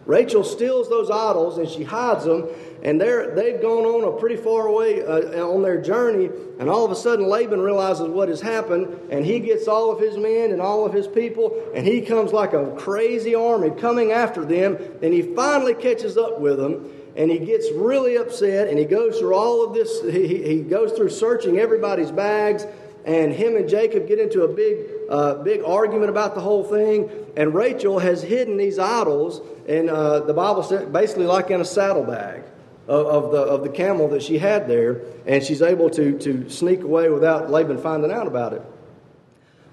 Rachel 0.05 0.43
steals 0.43 0.89
those 0.89 1.11
idols 1.11 1.59
and 1.59 1.69
she 1.69 1.85
hides 1.85 2.25
them, 2.25 2.49
and 2.87 3.01
they're, 3.01 3.35
they've 3.35 3.61
gone 3.61 3.85
on 3.85 4.15
a 4.15 4.17
pretty 4.17 4.37
far 4.37 4.69
away 4.69 5.05
uh, 5.05 5.45
on 5.45 5.61
their 5.61 5.81
journey. 5.83 6.31
And 6.61 6.71
all 6.71 6.85
of 6.85 6.93
a 6.93 6.95
sudden, 6.95 7.27
Laban 7.27 7.61
realizes 7.61 8.07
what 8.09 8.29
has 8.29 8.41
happened, 8.41 9.11
and 9.11 9.27
he 9.27 9.41
gets 9.41 9.67
all 9.67 9.91
of 9.91 9.99
his 9.99 10.17
men 10.17 10.53
and 10.53 10.63
all 10.63 10.87
of 10.87 10.93
his 10.93 11.09
people, 11.09 11.61
and 11.75 11.85
he 11.85 12.01
comes 12.01 12.33
like 12.33 12.53
a 12.53 12.71
crazy 12.77 13.35
army 13.35 13.71
coming 13.71 14.13
after 14.13 14.45
them, 14.45 14.79
and 15.03 15.13
he 15.13 15.23
finally 15.35 15.75
catches 15.75 16.17
up 16.17 16.39
with 16.39 16.59
them 16.59 16.93
and 17.17 17.31
he 17.31 17.39
gets 17.39 17.73
really 17.73 18.17
upset 18.17 18.69
and 18.69 18.79
he 18.79 18.85
goes 18.85 19.19
through 19.19 19.35
all 19.35 19.65
of 19.65 19.73
this 19.73 20.03
he, 20.03 20.43
he 20.43 20.61
goes 20.61 20.93
through 20.93 21.09
searching 21.09 21.59
everybody's 21.59 22.11
bags 22.11 22.67
and 23.07 23.33
him 23.33 23.57
and 23.57 23.71
jacob 23.71 24.07
get 24.07 24.19
into 24.19 24.43
a 24.43 24.49
big 24.49 24.87
uh, 25.09 25.35
big 25.37 25.63
argument 25.65 26.11
about 26.11 26.35
the 26.35 26.43
whole 26.43 26.63
thing 26.63 27.09
and 27.35 27.55
rachel 27.55 27.99
has 27.99 28.23
hidden 28.23 28.59
these 28.59 28.79
idols 28.79 29.41
and 29.67 29.89
uh, 29.89 30.21
the 30.21 30.35
bible 30.35 30.63
said 30.63 30.93
basically 30.93 31.25
like 31.25 31.51
in 31.51 31.63
a 31.63 31.65
saddlebag 31.65 32.43
of, 32.89 33.07
of, 33.07 33.33
the, 33.33 33.39
of 33.39 33.63
the 33.63 33.69
camel 33.69 34.09
that 34.09 34.23
she 34.23 34.39
had 34.39 34.69
there 34.69 35.03
and 35.27 35.43
she's 35.43 35.63
able 35.63 35.91
to, 35.91 36.19
to 36.19 36.49
sneak 36.49 36.83
away 36.83 37.09
without 37.11 37.51
laban 37.51 37.79
finding 37.79 38.13
out 38.13 38.27
about 38.27 38.53
it. 38.53 38.63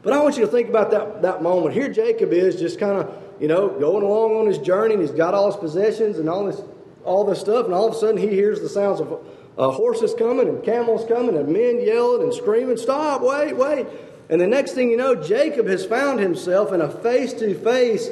But 0.01 0.13
i 0.13 0.21
want 0.21 0.35
you 0.37 0.45
to 0.45 0.51
think 0.51 0.67
about 0.69 0.91
that, 0.91 1.21
that 1.21 1.41
moment. 1.41 1.73
Here 1.75 1.89
jacob 1.89 2.33
is 2.33 2.57
just 2.57 2.79
kind 2.79 2.97
of 2.99 3.13
you 3.39 3.47
know 3.47 3.69
going 3.69 4.03
along 4.03 4.35
on 4.35 4.47
his 4.47 4.57
journey 4.57 4.93
and 4.93 5.01
he's 5.01 5.11
got 5.11 5.33
all 5.33 5.47
his 5.51 5.55
possessions 5.59 6.19
and 6.19 6.29
all 6.29 6.45
this 6.45 6.61
all 7.05 7.25
this 7.25 7.39
stuff, 7.39 7.65
and 7.65 7.73
all 7.73 7.87
of 7.87 7.93
a 7.93 7.97
sudden 7.97 8.17
he 8.17 8.29
hears 8.29 8.61
the 8.61 8.69
sounds 8.69 8.99
of 8.99 9.19
Uh, 9.55 9.69
horses 9.69 10.15
coming 10.15 10.47
and 10.47 10.63
camels 10.63 11.05
coming 11.05 11.37
and 11.37 11.47
men 11.47 11.79
yelling 11.79 12.23
and 12.23 12.33
screaming, 12.33 12.75
Stop, 12.75 13.21
wait, 13.21 13.55
wait. 13.55 13.85
And 14.27 14.41
the 14.41 14.47
next 14.47 14.71
thing 14.71 14.89
you 14.89 14.97
know, 14.97 15.13
Jacob 15.13 15.67
has 15.67 15.85
found 15.85 16.19
himself 16.19 16.71
in 16.71 16.81
a 16.81 16.89
face 16.89 17.33
to 17.33 17.53
face 17.53 18.09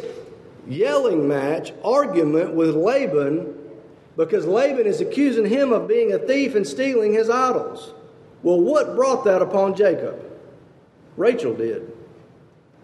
yelling 0.67 1.27
match, 1.27 1.73
argument 1.83 2.53
with 2.53 2.75
Laban 2.75 3.55
because 4.17 4.45
Laban 4.45 4.85
is 4.85 5.01
accusing 5.01 5.45
him 5.45 5.71
of 5.71 5.87
being 5.87 6.11
a 6.13 6.19
thief 6.19 6.55
and 6.55 6.67
stealing 6.67 7.13
his 7.13 7.29
idols. 7.29 7.93
Well, 8.43 8.59
what 8.59 8.95
brought 8.95 9.25
that 9.25 9.41
upon 9.41 9.75
Jacob? 9.75 10.19
Rachel 11.17 11.53
did. 11.53 11.91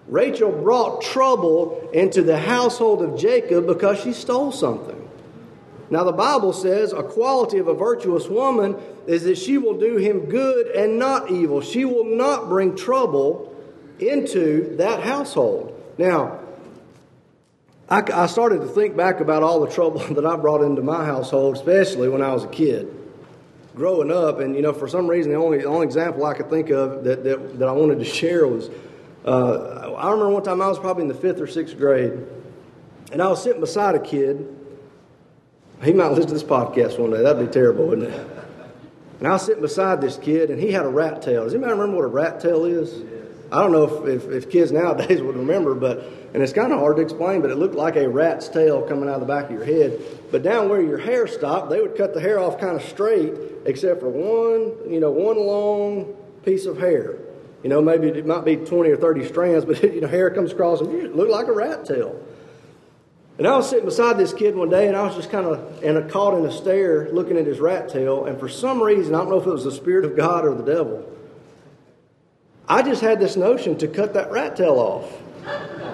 Rachel 0.08 0.52
brought 0.52 1.02
trouble 1.02 1.90
into 1.94 2.22
the 2.22 2.38
household 2.38 3.02
of 3.02 3.20
Jacob 3.20 3.68
because 3.68 4.00
she 4.00 4.14
stole 4.14 4.52
something. 4.52 5.08
Now, 5.90 6.04
the 6.04 6.12
Bible 6.12 6.54
says 6.54 6.92
a 6.92 7.04
quality 7.04 7.58
of 7.60 7.68
a 7.68 7.74
virtuous 7.74 8.28
woman 8.28 8.76
is 9.06 9.24
that 9.24 9.38
she 9.38 9.58
will 9.58 9.78
do 9.78 9.98
him 9.98 10.26
good 10.26 10.68
and 10.68 11.00
not 11.00 11.32
evil. 11.32 11.62
She 11.62 11.86
will 11.86 12.04
not 12.04 12.50
bring 12.50 12.76
trouble 12.76 13.56
into 14.00 14.76
that 14.78 15.02
household. 15.02 15.74
Now, 15.98 16.40
I, 17.90 18.04
I 18.14 18.28
started 18.28 18.62
to 18.62 18.68
think 18.68 18.98
back 18.98 19.20
about 19.20 19.44
all 19.44 19.60
the 19.62 19.72
trouble 19.72 20.00
that 20.14 20.26
I 20.26 20.36
brought 20.36 20.62
into 20.62 20.82
my 20.82 21.06
household, 21.06 21.56
especially 21.56 22.10
when 22.10 22.22
I 22.22 22.34
was 22.34 22.44
a 22.44 22.50
kid. 22.50 22.94
Growing 23.76 24.12
up, 24.12 24.40
and 24.40 24.56
you 24.56 24.62
know, 24.62 24.74
for 24.74 24.88
some 24.88 25.08
reason, 25.08 25.32
the 25.32 25.38
only, 25.38 25.60
the 25.60 25.66
only 25.66 25.86
example 25.86 26.26
I 26.26 26.34
could 26.34 26.50
think 26.50 26.72
of 26.72 27.04
that, 27.04 27.24
that, 27.24 27.60
that 27.60 27.68
I 27.68 27.72
wanted 27.72 28.00
to 28.00 28.06
share 28.20 28.48
was 28.48 28.70
uh, 29.24 29.94
I 29.98 30.10
remember 30.12 30.30
one 30.30 30.44
time 30.44 30.62
I 30.62 30.68
was 30.68 30.80
probably 30.80 31.04
in 31.04 31.10
the 31.10 31.14
fifth 31.14 31.40
or 31.40 31.48
sixth 31.48 31.78
grade, 31.78 32.14
and 33.12 33.22
I 33.22 33.28
was 33.28 33.44
sitting 33.44 33.62
beside 33.62 33.96
a 33.96 34.00
kid 34.00 34.56
he 35.84 35.94
might 35.94 36.08
listen 36.12 36.28
to 36.28 36.34
this 36.34 36.44
podcast 36.44 37.00
one 37.00 37.12
day. 37.12 37.22
That'd 37.22 37.46
be 37.46 37.52
terrible, 37.52 37.88
wouldn't 37.88 38.12
it? 38.12 38.28
And 39.20 39.28
I 39.28 39.32
was 39.32 39.46
sitting 39.46 39.62
beside 39.62 40.00
this 40.00 40.18
kid, 40.18 40.50
and 40.50 40.60
he 40.60 40.72
had 40.72 40.86
a 40.86 40.90
rat 40.90 41.22
tail. 41.22 41.44
Does 41.44 41.54
anybody 41.54 41.74
remember 41.74 41.98
what 41.98 42.06
a 42.06 42.08
rat 42.08 42.40
tail 42.40 42.66
is? 42.66 43.02
I 43.52 43.62
don't 43.62 43.72
know 43.72 44.06
if, 44.06 44.24
if, 44.26 44.32
if 44.32 44.50
kids 44.50 44.72
nowadays 44.72 45.22
would 45.24 45.36
remember, 45.36 45.74
but 45.76 46.00
and 46.34 46.44
it's 46.44 46.54
kind 46.54 46.74
of 46.74 46.80
hard 46.80 46.98
to 46.98 47.02
explain, 47.02 47.42
but 47.42 47.50
it 47.50 47.56
looked 47.56 47.76
like 47.76 47.96
a 47.96 48.08
rat's 48.08 48.50
tail 48.50 48.82
coming 48.82 49.10
out 49.10 49.16
of 49.16 49.22
the 49.22 49.28
back 49.28 49.46
of 49.46 49.52
your 49.52 49.66
head. 49.66 50.00
But 50.32 50.44
down 50.44 50.70
where 50.70 50.82
your 50.82 50.98
hair 50.98 51.26
stopped, 51.26 51.70
they 51.70 51.80
would 51.82 51.96
cut 51.96 52.14
the 52.14 52.20
hair 52.20 52.40
off 52.40 52.60
kind 52.60 52.76
of 52.76 52.84
straight, 52.84 53.34
except 53.66 54.02
for 54.02 54.10
one, 54.10 54.92
you 54.92 55.00
know, 55.00 55.12
one 55.12 55.38
long 55.38 56.16
piece 56.44 56.66
of 56.66 56.78
hair. 56.78 57.18
You 57.64 57.70
know, 57.70 57.82
maybe 57.82 58.08
it 58.10 58.26
might 58.26 58.46
be 58.46 58.58
20 58.58 58.90
or 58.92 58.98
30 58.98 59.28
strands, 59.28 59.66
but 59.66 59.82
you 59.82 60.02
know, 60.02 60.08
hair 60.08 60.30
comes 60.30 60.52
across 60.52 60.82
and 60.82 60.94
it 60.94 61.16
looked 61.16 61.32
like 61.32 61.48
a 61.48 61.54
rat 61.54 61.86
tail. 61.86 62.22
And 63.38 63.48
I 63.48 63.56
was 63.56 63.70
sitting 63.70 63.86
beside 63.86 64.18
this 64.18 64.34
kid 64.34 64.56
one 64.56 64.70
day, 64.70 64.88
and 64.88 64.98
I 64.98 65.04
was 65.04 65.16
just 65.16 65.30
kind 65.30 65.46
of 65.46 65.84
in 65.84 65.96
a, 65.96 66.10
caught 66.10 66.34
in 66.34 66.44
a 66.46 66.52
stare 66.52 67.10
looking 67.12 67.38
at 67.38 67.46
his 67.46 67.60
rat 67.60 67.88
tail. 67.88 68.26
And 68.26 68.40
for 68.40 68.50
some 68.50 68.82
reason, 68.82 69.14
I 69.14 69.20
don't 69.20 69.30
know 69.30 69.40
if 69.40 69.46
it 69.46 69.52
was 69.52 69.64
the 69.64 69.72
Spirit 69.72 70.06
of 70.06 70.16
God 70.16 70.44
or 70.44 70.56
the 70.56 70.64
devil, 70.64 71.08
I 72.68 72.82
just 72.82 73.02
had 73.02 73.20
this 73.20 73.38
notion 73.38 73.78
to 73.78 73.88
cut 73.88 74.14
that 74.14 74.32
rat 74.32 74.56
tail 74.58 74.74
off. 74.74 75.12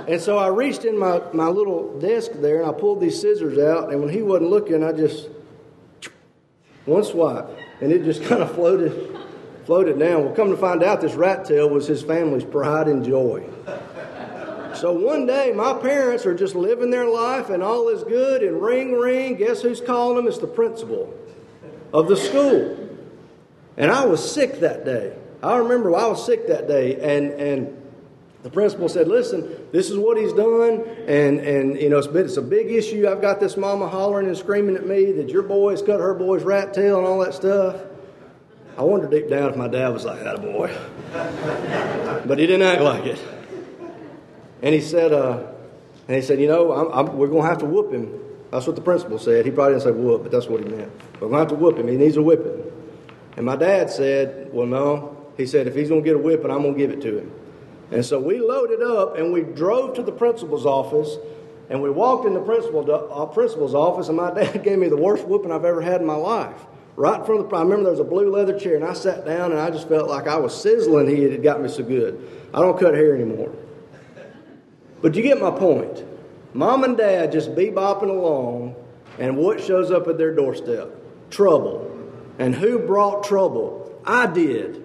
And 0.07 0.19
so 0.19 0.37
I 0.37 0.47
reached 0.47 0.85
in 0.85 0.97
my, 0.97 1.21
my 1.31 1.47
little 1.47 1.99
desk 1.99 2.31
there, 2.35 2.61
and 2.61 2.69
I 2.69 2.73
pulled 2.73 2.99
these 2.99 3.21
scissors 3.21 3.57
out. 3.57 3.91
And 3.91 4.01
when 4.01 4.09
he 4.09 4.21
wasn't 4.21 4.49
looking, 4.49 4.83
I 4.83 4.91
just 4.91 5.29
one 6.85 7.03
swipe, 7.03 7.49
and 7.79 7.91
it 7.91 8.03
just 8.03 8.23
kind 8.23 8.41
of 8.41 8.53
floated 8.53 9.17
floated 9.65 9.97
down. 9.97 10.25
Well, 10.25 10.35
come 10.35 10.49
to 10.49 10.57
find 10.57 10.83
out, 10.83 10.99
this 10.99 11.13
rat 11.13 11.45
tail 11.45 11.69
was 11.69 11.87
his 11.87 12.01
family's 12.03 12.43
pride 12.43 12.87
and 12.87 13.05
joy. 13.05 13.47
So 14.75 14.91
one 14.91 15.25
day, 15.25 15.53
my 15.55 15.73
parents 15.73 16.25
are 16.25 16.33
just 16.33 16.55
living 16.55 16.89
their 16.89 17.07
life 17.07 17.49
and 17.49 17.63
all 17.63 17.87
is 17.87 18.03
good, 18.03 18.43
and 18.43 18.61
ring, 18.61 18.91
ring, 18.91 19.35
guess 19.35 19.61
who's 19.61 19.79
calling 19.79 20.17
them? 20.17 20.27
It's 20.27 20.39
the 20.39 20.47
principal 20.47 21.13
of 21.93 22.09
the 22.09 22.17
school. 22.17 22.77
And 23.77 23.89
I 23.89 24.05
was 24.05 24.31
sick 24.33 24.59
that 24.59 24.83
day. 24.83 25.15
I 25.43 25.57
remember 25.57 25.95
I 25.95 26.07
was 26.07 26.25
sick 26.25 26.47
that 26.47 26.67
day, 26.67 26.95
and, 26.95 27.31
and 27.33 27.81
the 28.43 28.49
principal 28.49 28.87
said, 28.87 29.07
Listen, 29.07 29.67
this 29.71 29.89
is 29.89 29.97
what 29.97 30.17
he's 30.17 30.33
done, 30.33 30.83
and, 31.07 31.39
and 31.39 31.79
you 31.79 31.89
know, 31.89 31.97
it's, 31.97 32.07
been, 32.07 32.25
it's 32.25 32.37
a 32.37 32.41
big 32.41 32.71
issue. 32.71 33.07
I've 33.09 33.21
got 33.21 33.39
this 33.39 33.57
mama 33.57 33.87
hollering 33.87 34.27
and 34.27 34.37
screaming 34.37 34.75
at 34.75 34.87
me 34.87 35.11
that 35.13 35.29
your 35.29 35.43
boy's 35.43 35.81
cut 35.81 35.99
her 35.99 36.13
boy's 36.13 36.43
rat 36.43 36.73
tail 36.73 36.97
and 36.97 37.05
all 37.05 37.19
that 37.19 37.33
stuff. 37.33 37.81
I 38.77 38.83
wondered 38.83 39.11
deep 39.11 39.29
down 39.29 39.49
if 39.49 39.55
my 39.55 39.67
dad 39.67 39.89
was 39.89 40.05
like 40.05 40.23
that 40.23 40.41
boy. 40.41 40.75
but 42.25 42.39
he 42.39 42.47
didn't 42.47 42.65
act 42.65 42.81
like 42.81 43.05
it. 43.05 43.21
And 44.61 44.73
he 44.73 44.81
said, 44.81 45.13
uh, 45.13 45.45
and 46.07 46.15
he 46.15 46.21
said, 46.21 46.39
you 46.39 46.47
know, 46.47 46.71
I'm, 46.71 47.07
I'm, 47.07 47.17
we're 47.17 47.27
going 47.27 47.43
to 47.43 47.49
have 47.49 47.59
to 47.59 47.65
whoop 47.65 47.91
him. 47.91 48.19
That's 48.49 48.65
what 48.65 48.75
the 48.75 48.81
principal 48.81 49.19
said. 49.19 49.45
He 49.45 49.51
probably 49.51 49.73
didn't 49.73 49.83
say 49.83 49.91
whoop, 49.91 50.23
but 50.23 50.31
that's 50.31 50.47
what 50.47 50.63
he 50.63 50.69
meant. 50.69 50.91
We're 51.15 51.27
going 51.27 51.33
to 51.33 51.37
have 51.39 51.47
to 51.49 51.55
whoop 51.55 51.77
him. 51.77 51.87
He 51.87 51.97
needs 51.97 52.17
a 52.17 52.21
whipping. 52.21 52.71
And 53.35 53.45
my 53.45 53.55
dad 53.55 53.89
said, 53.89 54.49
well, 54.53 54.67
no. 54.67 55.12
He 55.37 55.45
said, 55.45 55.67
if 55.67 55.75
he's 55.75 55.89
going 55.89 56.03
to 56.03 56.05
get 56.05 56.15
a 56.15 56.19
whipping, 56.19 56.51
I'm 56.51 56.61
going 56.61 56.73
to 56.73 56.79
give 56.79 56.91
it 56.91 57.01
to 57.01 57.19
him. 57.19 57.31
And 57.91 58.05
so 58.05 58.19
we 58.19 58.39
loaded 58.39 58.81
up 58.81 59.17
and 59.17 59.31
we 59.31 59.41
drove 59.41 59.95
to 59.95 60.03
the 60.03 60.11
principal's 60.11 60.65
office 60.65 61.17
and 61.69 61.81
we 61.81 61.89
walked 61.89 62.25
in 62.25 62.33
the 62.33 62.41
principal, 62.41 62.89
uh, 62.91 63.25
principal's 63.27 63.75
office 63.75 64.07
and 64.07 64.17
my 64.17 64.33
dad 64.35 64.63
gave 64.63 64.79
me 64.79 64.87
the 64.89 64.97
worst 64.97 65.25
whooping 65.25 65.51
I've 65.51 65.65
ever 65.65 65.81
had 65.81 66.01
in 66.01 66.07
my 66.07 66.15
life. 66.15 66.65
Right 66.95 67.19
in 67.19 67.25
front 67.25 67.41
of 67.41 67.49
the, 67.49 67.55
I 67.55 67.61
remember 67.61 67.83
there 67.83 67.91
was 67.91 67.99
a 67.99 68.03
blue 68.03 68.31
leather 68.31 68.57
chair 68.57 68.75
and 68.75 68.85
I 68.85 68.93
sat 68.93 69.25
down 69.25 69.51
and 69.51 69.59
I 69.59 69.71
just 69.71 69.87
felt 69.87 70.09
like 70.09 70.27
I 70.27 70.37
was 70.37 70.59
sizzling. 70.59 71.07
He 71.07 71.23
had 71.23 71.41
got 71.41 71.61
me 71.61 71.67
so 71.67 71.83
good. 71.83 72.29
I 72.53 72.59
don't 72.59 72.79
cut 72.79 72.93
hair 72.93 73.15
anymore. 73.15 73.53
But 75.01 75.15
you 75.15 75.23
get 75.23 75.41
my 75.41 75.51
point. 75.51 76.03
Mom 76.53 76.83
and 76.83 76.95
dad 76.95 77.31
just 77.31 77.55
bebopping 77.55 78.09
along, 78.09 78.75
and 79.17 79.37
what 79.37 79.61
shows 79.61 79.91
up 79.91 80.07
at 80.07 80.17
their 80.17 80.33
doorstep? 80.33 80.89
Trouble. 81.31 81.89
And 82.37 82.53
who 82.53 82.79
brought 82.79 83.23
trouble? 83.23 83.99
I 84.05 84.27
did. 84.27 84.82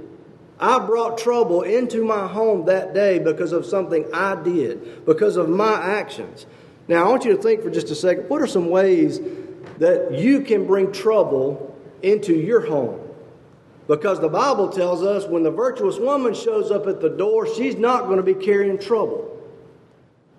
I 0.61 0.79
brought 0.81 1.19
trouble 1.19 1.63
into 1.63 2.05
my 2.05 2.27
home 2.27 2.67
that 2.67 2.93
day 2.93 3.19
because 3.19 3.53
of 3.53 3.65
something 3.65 4.07
I 4.13 4.35
did, 4.43 5.05
because 5.07 5.37
of 5.37 5.49
my 5.49 5.75
actions. 5.75 6.47
Now, 6.89 7.05
I 7.05 7.09
want 7.09 7.25
you 7.25 7.37
to 7.37 7.43
think 7.43 7.63
for 7.63 7.71
just 7.71 7.91
a 7.91 7.95
second 7.95 8.29
what 8.29 8.43
are 8.43 8.47
some 8.47 8.71
ways 8.71 9.21
that 9.79 10.19
you 10.19 10.41
can 10.41 10.67
bring 10.67 10.91
trouble 10.93 11.77
into 12.03 12.35
your 12.35 12.67
home? 12.67 13.01
Because 13.87 14.21
the 14.21 14.29
Bible 14.29 14.69
tells 14.69 15.03
us 15.03 15.27
when 15.27 15.43
the 15.43 15.51
virtuous 15.51 15.99
woman 15.99 16.35
shows 16.35 16.71
up 16.71 16.87
at 16.87 17.01
the 17.01 17.09
door, 17.09 17.47
she's 17.47 17.77
not 17.77 18.05
going 18.05 18.19
to 18.19 18.23
be 18.23 18.35
carrying 18.35 18.79
trouble. 18.79 19.35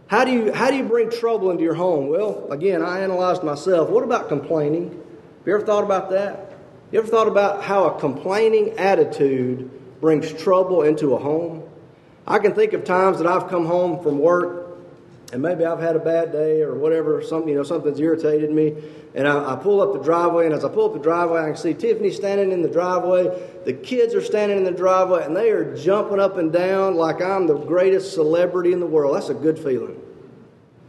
How 0.07 0.25
do 0.25 0.31
you 0.31 0.51
how 0.51 0.69
do 0.71 0.77
you 0.77 0.83
bring 0.83 1.11
trouble 1.11 1.51
into 1.51 1.63
your 1.63 1.75
home? 1.75 2.09
Well, 2.09 2.51
again, 2.51 2.81
I 2.81 3.01
analyzed 3.01 3.43
myself. 3.43 3.89
What 3.89 4.03
about 4.03 4.27
complaining? 4.27 4.89
Have 4.89 5.47
you 5.47 5.53
ever 5.53 5.65
thought 5.65 5.83
about 5.83 6.09
that? 6.09 6.53
You 6.91 6.99
ever 6.99 7.07
thought 7.07 7.27
about 7.27 7.63
how 7.63 7.85
a 7.85 7.99
complaining 7.99 8.71
attitude 8.79 9.69
brings 10.01 10.31
trouble 10.33 10.83
into 10.83 11.15
a 11.15 11.19
home? 11.19 11.63
I 12.27 12.39
can 12.39 12.53
think 12.53 12.73
of 12.73 12.83
times 12.83 13.17
that 13.17 13.27
I've 13.27 13.49
come 13.49 13.65
home 13.65 14.01
from 14.03 14.19
work 14.19 14.59
and 15.31 15.41
maybe 15.41 15.63
I've 15.63 15.79
had 15.79 15.95
a 15.95 15.99
bad 15.99 16.31
day 16.31 16.61
or 16.61 16.73
whatever, 16.73 17.21
something, 17.21 17.49
you 17.49 17.55
know, 17.55 17.63
something's 17.63 17.99
irritated 17.99 18.49
me. 18.49 18.75
And 19.13 19.27
I, 19.27 19.53
I, 19.53 19.55
pull 19.55 19.81
up 19.81 19.93
the 19.93 19.99
driveway, 19.99 20.45
and 20.45 20.53
as 20.53 20.63
I 20.63 20.69
pull 20.69 20.85
up 20.85 20.93
the 20.93 20.99
driveway, 20.99 21.41
I 21.41 21.45
can 21.47 21.57
see 21.57 21.73
Tiffany 21.73 22.11
standing 22.11 22.51
in 22.51 22.61
the 22.61 22.69
driveway. 22.69 23.29
The 23.65 23.73
kids 23.73 24.15
are 24.15 24.21
standing 24.21 24.57
in 24.57 24.63
the 24.63 24.71
driveway, 24.71 25.25
and 25.25 25.35
they 25.35 25.49
are 25.51 25.75
jumping 25.75 26.19
up 26.19 26.37
and 26.37 26.51
down 26.51 26.95
like 26.95 27.21
I'm 27.21 27.47
the 27.47 27.57
greatest 27.57 28.13
celebrity 28.13 28.71
in 28.71 28.79
the 28.79 28.85
world. 28.85 29.15
That's 29.15 29.29
a 29.29 29.35
good 29.35 29.57
feeling. 29.57 29.99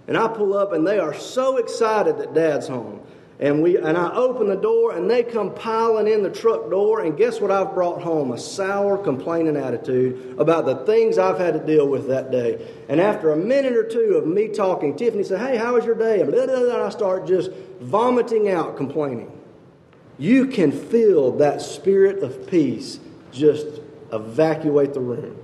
And 0.06 0.16
I 0.16 0.28
pull 0.28 0.56
up, 0.56 0.72
and 0.72 0.86
they 0.86 0.98
are 0.98 1.14
so 1.14 1.56
excited 1.56 2.18
that 2.18 2.34
Dad's 2.34 2.68
home. 2.68 3.00
And 3.40 3.62
we 3.62 3.78
and 3.78 3.96
I 3.96 4.14
open 4.14 4.48
the 4.48 4.56
door 4.56 4.92
and 4.92 5.10
they 5.10 5.22
come 5.22 5.54
piling 5.54 6.06
in 6.06 6.22
the 6.22 6.28
truck 6.28 6.68
door 6.68 7.00
and 7.00 7.16
guess 7.16 7.40
what 7.40 7.50
I've 7.50 7.72
brought 7.72 8.02
home? 8.02 8.32
A 8.32 8.38
sour 8.38 8.98
complaining 8.98 9.56
attitude 9.56 10.38
about 10.38 10.66
the 10.66 10.84
things 10.84 11.16
I've 11.16 11.38
had 11.38 11.54
to 11.54 11.60
deal 11.60 11.88
with 11.88 12.08
that 12.08 12.30
day. 12.30 12.68
And 12.90 13.00
after 13.00 13.32
a 13.32 13.36
minute 13.36 13.72
or 13.72 13.88
two 13.88 14.16
of 14.16 14.26
me 14.26 14.48
talking, 14.48 14.94
Tiffany 14.94 15.24
said, 15.24 15.40
Hey, 15.40 15.56
how 15.56 15.74
was 15.74 15.86
your 15.86 15.94
day? 15.94 16.20
And, 16.20 16.30
blah, 16.30 16.44
blah, 16.44 16.60
blah, 16.60 16.84
I 16.86 16.90
start 16.90 17.26
just 17.26 17.50
vomiting 17.80 18.50
out 18.50 18.76
complaining. 18.76 19.32
You 20.18 20.46
can 20.46 20.70
feel 20.70 21.32
that 21.38 21.62
spirit 21.62 22.22
of 22.22 22.46
peace 22.46 23.00
just 23.32 23.66
evacuate 24.12 24.92
the 24.92 25.00
room 25.00 25.38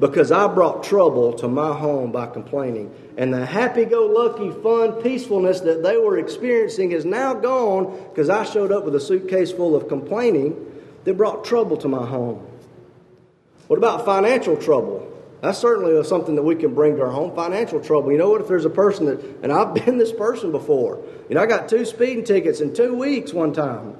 because 0.00 0.30
I 0.30 0.46
brought 0.46 0.84
trouble 0.84 1.32
to 1.34 1.48
my 1.48 1.76
home 1.76 2.12
by 2.12 2.26
complaining. 2.26 2.94
And 3.16 3.34
the 3.34 3.44
happy 3.44 3.84
go 3.84 4.06
lucky, 4.06 4.50
fun 4.62 5.02
peacefulness 5.02 5.60
that 5.60 5.82
they 5.82 5.96
were 5.96 6.18
experiencing 6.18 6.92
is 6.92 7.04
now 7.04 7.34
gone 7.34 8.04
because 8.10 8.30
I 8.30 8.44
showed 8.44 8.70
up 8.70 8.84
with 8.84 8.94
a 8.94 9.00
suitcase 9.00 9.50
full 9.50 9.74
of 9.74 9.88
complaining 9.88 10.64
that 11.04 11.14
brought 11.14 11.44
trouble 11.44 11.76
to 11.78 11.88
my 11.88 12.06
home. 12.06 12.46
What 13.66 13.76
about 13.76 14.04
financial 14.04 14.56
trouble? 14.56 15.04
That's 15.40 15.58
certainly 15.58 16.02
something 16.04 16.34
that 16.34 16.42
we 16.42 16.56
can 16.56 16.74
bring 16.74 16.96
to 16.96 17.02
our 17.02 17.10
home. 17.10 17.34
Financial 17.34 17.80
trouble. 17.80 18.10
You 18.10 18.18
know 18.18 18.30
what? 18.30 18.40
If 18.40 18.48
there's 18.48 18.64
a 18.64 18.70
person 18.70 19.06
that, 19.06 19.20
and 19.42 19.52
I've 19.52 19.74
been 19.84 19.98
this 19.98 20.12
person 20.12 20.52
before, 20.52 21.02
you 21.28 21.34
know, 21.34 21.42
I 21.42 21.46
got 21.46 21.68
two 21.68 21.84
speeding 21.84 22.24
tickets 22.24 22.60
in 22.60 22.74
two 22.74 22.94
weeks 22.94 23.32
one 23.32 23.52
time. 23.52 23.96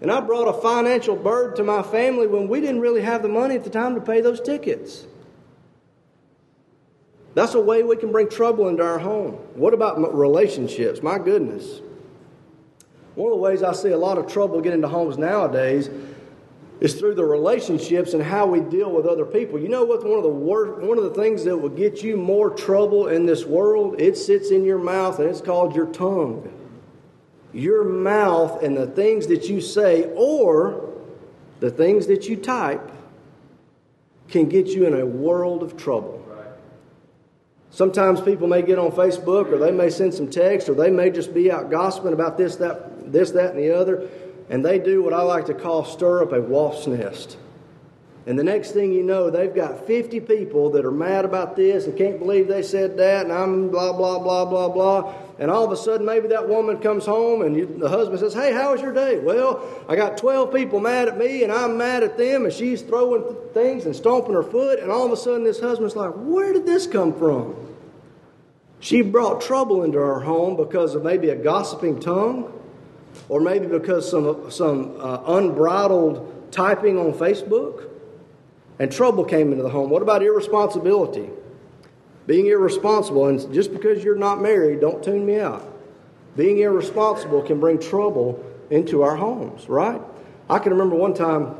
And 0.00 0.10
I 0.10 0.20
brought 0.20 0.48
a 0.48 0.60
financial 0.60 1.14
burden 1.14 1.56
to 1.56 1.64
my 1.64 1.82
family 1.82 2.26
when 2.26 2.48
we 2.48 2.60
didn't 2.60 2.80
really 2.80 3.02
have 3.02 3.22
the 3.22 3.28
money 3.28 3.54
at 3.56 3.64
the 3.64 3.70
time 3.70 3.94
to 3.94 4.00
pay 4.00 4.20
those 4.20 4.40
tickets. 4.40 5.06
That's 7.34 7.54
a 7.54 7.60
way 7.60 7.82
we 7.82 7.96
can 7.96 8.10
bring 8.10 8.28
trouble 8.28 8.68
into 8.68 8.82
our 8.82 8.98
home. 8.98 9.34
What 9.54 9.74
about 9.74 10.16
relationships? 10.16 11.02
My 11.02 11.18
goodness. 11.18 11.80
One 13.14 13.30
of 13.30 13.38
the 13.38 13.42
ways 13.42 13.62
I 13.62 13.72
see 13.72 13.90
a 13.90 13.98
lot 13.98 14.18
of 14.18 14.26
trouble 14.26 14.60
getting 14.60 14.78
into 14.78 14.88
homes 14.88 15.18
nowadays 15.18 15.90
is 16.80 16.94
through 16.94 17.14
the 17.14 17.24
relationships 17.24 18.14
and 18.14 18.22
how 18.22 18.46
we 18.46 18.60
deal 18.60 18.90
with 18.90 19.04
other 19.04 19.26
people. 19.26 19.58
You 19.58 19.68
know 19.68 19.84
what? 19.84 20.02
One 20.02 20.16
of 20.16 20.22
the 20.22 20.30
worst, 20.30 20.80
one 20.80 20.96
of 20.96 21.04
the 21.04 21.10
things 21.10 21.44
that 21.44 21.56
will 21.56 21.68
get 21.68 22.02
you 22.02 22.16
more 22.16 22.48
trouble 22.48 23.08
in 23.08 23.26
this 23.26 23.44
world, 23.44 24.00
it 24.00 24.16
sits 24.16 24.50
in 24.50 24.64
your 24.64 24.78
mouth, 24.78 25.18
and 25.18 25.28
it's 25.28 25.42
called 25.42 25.76
your 25.76 25.86
tongue. 25.86 26.50
Your 27.52 27.84
mouth 27.84 28.62
and 28.62 28.76
the 28.76 28.86
things 28.86 29.26
that 29.28 29.48
you 29.48 29.60
say, 29.60 30.10
or 30.14 30.88
the 31.60 31.70
things 31.70 32.06
that 32.06 32.28
you 32.28 32.36
type, 32.36 32.90
can 34.28 34.48
get 34.48 34.68
you 34.68 34.86
in 34.86 34.94
a 34.94 35.04
world 35.04 35.62
of 35.62 35.76
trouble. 35.76 36.16
Sometimes 37.72 38.20
people 38.20 38.48
may 38.48 38.62
get 38.62 38.78
on 38.78 38.90
Facebook, 38.92 39.52
or 39.52 39.58
they 39.58 39.70
may 39.70 39.90
send 39.90 40.14
some 40.14 40.28
text, 40.28 40.68
or 40.68 40.74
they 40.74 40.90
may 40.90 41.10
just 41.10 41.32
be 41.32 41.50
out 41.50 41.70
gossiping 41.70 42.12
about 42.12 42.36
this, 42.36 42.56
that, 42.56 43.12
this, 43.12 43.30
that, 43.32 43.54
and 43.54 43.58
the 43.58 43.76
other 43.76 44.08
and 44.50 44.64
they 44.64 44.80
do 44.80 45.00
what 45.00 45.14
I 45.14 45.22
like 45.22 45.46
to 45.46 45.54
call 45.54 45.84
stir 45.84 46.22
up 46.22 46.32
a 46.32 46.40
wasp's 46.42 46.88
nest. 46.88 47.38
And 48.26 48.38
the 48.38 48.44
next 48.44 48.72
thing 48.72 48.92
you 48.92 49.02
know, 49.02 49.30
they've 49.30 49.54
got 49.54 49.86
50 49.86 50.20
people 50.20 50.70
that 50.70 50.84
are 50.84 50.90
mad 50.90 51.24
about 51.24 51.56
this 51.56 51.86
and 51.86 51.96
can't 51.96 52.18
believe 52.18 52.48
they 52.48 52.62
said 52.62 52.98
that, 52.98 53.24
and 53.24 53.32
I'm 53.32 53.70
blah, 53.70 53.94
blah, 53.94 54.18
blah, 54.18 54.44
blah, 54.44 54.68
blah. 54.68 55.14
And 55.38 55.50
all 55.50 55.64
of 55.64 55.72
a 55.72 55.76
sudden, 55.76 56.04
maybe 56.04 56.28
that 56.28 56.46
woman 56.46 56.80
comes 56.80 57.06
home 57.06 57.40
and 57.40 57.56
you, 57.56 57.66
the 57.66 57.88
husband 57.88 58.20
says, 58.20 58.34
Hey, 58.34 58.52
how 58.52 58.72
was 58.72 58.82
your 58.82 58.92
day? 58.92 59.18
Well, 59.18 59.66
I 59.88 59.96
got 59.96 60.18
12 60.18 60.52
people 60.52 60.80
mad 60.80 61.08
at 61.08 61.16
me, 61.16 61.44
and 61.44 61.52
I'm 61.52 61.78
mad 61.78 62.02
at 62.02 62.18
them, 62.18 62.44
and 62.44 62.52
she's 62.52 62.82
throwing 62.82 63.36
things 63.54 63.86
and 63.86 63.96
stomping 63.96 64.34
her 64.34 64.42
foot. 64.42 64.80
And 64.80 64.90
all 64.90 65.06
of 65.06 65.12
a 65.12 65.16
sudden, 65.16 65.44
this 65.44 65.58
husband's 65.58 65.96
like, 65.96 66.12
Where 66.14 66.52
did 66.52 66.66
this 66.66 66.86
come 66.86 67.18
from? 67.18 67.56
She 68.80 69.00
brought 69.02 69.40
trouble 69.40 69.82
into 69.82 69.98
her 69.98 70.20
home 70.20 70.56
because 70.56 70.94
of 70.94 71.04
maybe 71.04 71.30
a 71.30 71.36
gossiping 71.36 72.00
tongue 72.00 72.52
or 73.28 73.40
maybe 73.40 73.66
because 73.66 74.10
some, 74.10 74.50
some 74.50 74.96
uh, 74.98 75.22
unbridled 75.26 76.50
typing 76.50 76.98
on 76.98 77.12
Facebook, 77.12 77.89
and 78.80 78.90
trouble 78.90 79.24
came 79.24 79.52
into 79.52 79.62
the 79.62 79.68
home. 79.68 79.90
What 79.90 80.00
about 80.00 80.22
irresponsibility? 80.22 81.28
Being 82.26 82.46
irresponsible, 82.46 83.26
and 83.26 83.52
just 83.52 83.72
because 83.72 84.02
you're 84.02 84.16
not 84.16 84.40
married, 84.40 84.80
don't 84.80 85.04
tune 85.04 85.26
me 85.26 85.38
out. 85.38 85.62
Being 86.34 86.58
irresponsible 86.58 87.42
can 87.42 87.60
bring 87.60 87.78
trouble 87.78 88.42
into 88.70 89.02
our 89.02 89.16
homes, 89.16 89.68
right? 89.68 90.00
I 90.48 90.58
can 90.58 90.72
remember 90.72 90.96
one 90.96 91.12
time 91.12 91.56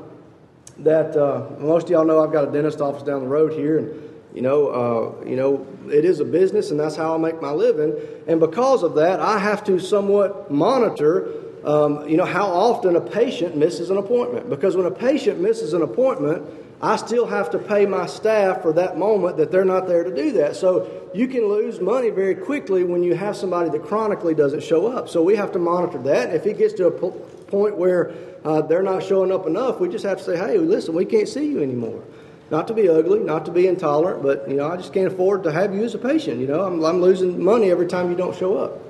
that 0.78 1.14
uh, 1.14 1.50
most 1.58 1.84
of 1.84 1.90
y'all 1.90 2.06
know 2.06 2.24
I've 2.24 2.32
got 2.32 2.48
a 2.48 2.50
dentist 2.50 2.80
office 2.80 3.02
down 3.02 3.20
the 3.20 3.28
road 3.28 3.52
here, 3.52 3.78
and 3.78 4.08
you 4.34 4.40
know, 4.40 4.68
uh, 4.68 5.24
you 5.26 5.36
know, 5.36 5.66
it 5.88 6.06
is 6.06 6.20
a 6.20 6.24
business, 6.24 6.70
and 6.70 6.80
that's 6.80 6.96
how 6.96 7.14
I 7.14 7.18
make 7.18 7.42
my 7.42 7.50
living. 7.50 7.94
And 8.26 8.40
because 8.40 8.82
of 8.82 8.94
that, 8.94 9.20
I 9.20 9.38
have 9.38 9.62
to 9.64 9.78
somewhat 9.78 10.50
monitor 10.50 11.28
um, 11.64 12.08
you 12.08 12.16
know, 12.16 12.24
how 12.24 12.46
often 12.46 12.96
a 12.96 13.00
patient 13.00 13.56
misses 13.56 13.90
an 13.90 13.98
appointment. 13.98 14.48
Because 14.48 14.76
when 14.76 14.86
a 14.86 14.90
patient 14.90 15.40
misses 15.40 15.74
an 15.74 15.82
appointment, 15.82 16.42
I 16.82 16.96
still 16.96 17.26
have 17.26 17.50
to 17.50 17.58
pay 17.58 17.84
my 17.84 18.06
staff 18.06 18.62
for 18.62 18.72
that 18.72 18.96
moment 18.96 19.36
that 19.36 19.50
they're 19.50 19.66
not 19.66 19.86
there 19.86 20.02
to 20.02 20.14
do 20.14 20.32
that. 20.32 20.56
So 20.56 21.10
you 21.12 21.28
can 21.28 21.46
lose 21.46 21.78
money 21.78 22.08
very 22.08 22.34
quickly 22.34 22.84
when 22.84 23.02
you 23.02 23.14
have 23.14 23.36
somebody 23.36 23.68
that 23.70 23.84
chronically 23.84 24.34
doesn't 24.34 24.62
show 24.62 24.86
up. 24.86 25.08
So 25.08 25.22
we 25.22 25.36
have 25.36 25.52
to 25.52 25.58
monitor 25.58 25.98
that. 26.04 26.34
If 26.34 26.46
it 26.46 26.56
gets 26.56 26.72
to 26.74 26.86
a 26.86 26.90
point 26.90 27.76
where 27.76 28.14
uh, 28.44 28.62
they're 28.62 28.82
not 28.82 29.02
showing 29.02 29.30
up 29.30 29.46
enough, 29.46 29.78
we 29.78 29.90
just 29.90 30.04
have 30.04 30.18
to 30.18 30.24
say, 30.24 30.38
hey, 30.38 30.56
listen, 30.56 30.94
we 30.94 31.04
can't 31.04 31.28
see 31.28 31.46
you 31.46 31.62
anymore. 31.62 32.02
Not 32.50 32.66
to 32.68 32.74
be 32.74 32.88
ugly, 32.88 33.20
not 33.20 33.44
to 33.44 33.52
be 33.52 33.66
intolerant, 33.66 34.22
but 34.22 34.48
you 34.48 34.56
know, 34.56 34.68
I 34.68 34.76
just 34.76 34.92
can't 34.92 35.06
afford 35.06 35.42
to 35.44 35.52
have 35.52 35.74
you 35.74 35.84
as 35.84 35.94
a 35.94 35.98
patient. 35.98 36.40
You 36.40 36.46
know, 36.46 36.62
I'm, 36.62 36.82
I'm 36.82 37.02
losing 37.02 37.44
money 37.44 37.70
every 37.70 37.86
time 37.86 38.10
you 38.10 38.16
don't 38.16 38.36
show 38.36 38.56
up. 38.56 38.80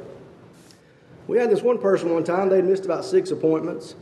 We 1.27 1.39
had 1.39 1.51
this 1.51 1.61
one 1.61 1.79
person 1.79 2.15
one 2.15 2.25
time, 2.25 2.49
they'd 2.49 2.65
missed 2.65 2.85
about 2.85 3.05
six 3.05 3.31
appointments. 3.33 3.97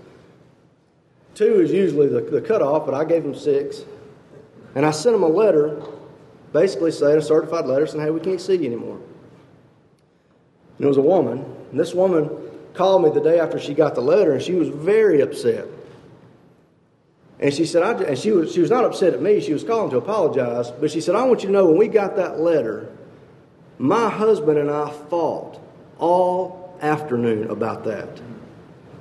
Two 1.39 1.61
is 1.61 1.71
usually 1.71 2.09
the, 2.09 2.21
the 2.21 2.41
cutoff, 2.41 2.85
but 2.85 2.95
I 2.95 3.05
gave 3.05 3.23
them 3.23 3.33
six. 3.33 3.85
And 4.75 4.85
I 4.85 4.91
sent 4.91 5.15
them 5.15 5.23
a 5.23 5.29
letter, 5.29 5.81
basically 6.53 6.91
saying, 6.91 7.19
a 7.19 7.23
certified 7.23 7.65
letter 7.65 7.87
saying, 7.87 8.03
hey, 8.03 8.11
we 8.11 8.19
can't 8.19 8.41
see 8.41 8.57
you 8.57 8.67
anymore. 8.67 8.97
And 10.79 10.85
it 10.85 10.89
was 10.89 10.97
a 10.97 11.01
woman. 11.01 11.45
And 11.71 11.79
this 11.79 11.95
woman 11.95 12.29
called 12.75 13.05
me 13.05 13.11
the 13.11 13.21
day 13.21 13.39
after 13.39 13.61
she 13.61 13.73
got 13.73 13.95
the 13.95 14.01
letter, 14.01 14.33
and 14.33 14.43
she 14.43 14.55
was 14.55 14.69
very 14.69 15.21
upset. 15.21 15.67
And 17.39 17.55
she 17.55 17.67
said, 17.67 17.85
I, 17.85 17.93
and 18.03 18.19
she 18.19 18.33
was, 18.33 18.53
she 18.53 18.61
was 18.61 18.71
not 18.71 18.85
upset 18.85 19.15
at 19.15 19.23
me, 19.23 19.41
she 19.41 19.53
was 19.53 19.63
calling 19.63 19.93
to 19.93 19.97
apologize, 19.99 20.73
but 20.73 20.91
she 20.91 21.01
said, 21.01 21.15
I 21.15 21.23
want 21.23 21.45
you 21.45 21.51
to 21.51 21.53
know 21.53 21.67
when 21.67 21.79
we 21.79 21.87
got 21.87 22.17
that 22.17 22.41
letter, 22.41 22.91
my 23.79 24.11
husband 24.11 24.59
and 24.59 24.73
I 24.73 24.91
fought 24.91 25.61
all 26.01 26.77
afternoon 26.83 27.49
about 27.49 27.85
that. 27.85 28.09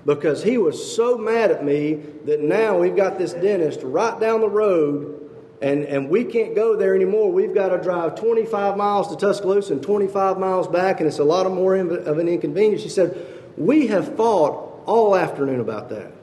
Because 0.07 0.41
he 0.41 0.57
was 0.57 0.95
so 0.95 1.17
mad 1.17 1.51
at 1.51 1.65
me 1.65 1.95
that 2.23 2.39
now 2.39 2.79
we've 2.79 2.95
got 2.95 3.17
this 3.17 3.33
dentist 3.33 3.81
right 3.83 4.17
down 4.17 4.39
the 4.39 4.49
road 4.49 5.29
and, 5.61 5.83
and 5.83 6.09
we 6.09 6.23
can't 6.23 6.55
go 6.55 6.77
there 6.77 6.95
anymore. 6.95 7.29
We've 7.29 7.53
got 7.53 7.69
to 7.69 7.77
drive 7.77 8.15
25 8.15 8.77
miles 8.77 9.09
to 9.09 9.17
Tuscaloosa 9.17 9.73
and 9.73 9.83
25 9.83 10.39
miles 10.39 10.67
back, 10.67 11.01
and 11.01 11.07
it's 11.07 11.19
a 11.19 11.25
lot 11.25 11.45
of 11.45 11.51
more 11.51 11.75
of 11.75 12.17
an 12.19 12.29
inconvenience. 12.29 12.81
She 12.81 12.89
said, 12.89 13.27
We 13.57 13.87
have 13.87 14.15
fought 14.15 14.83
all 14.85 15.13
afternoon 15.13 15.59
about 15.59 15.89
that. 15.89 16.13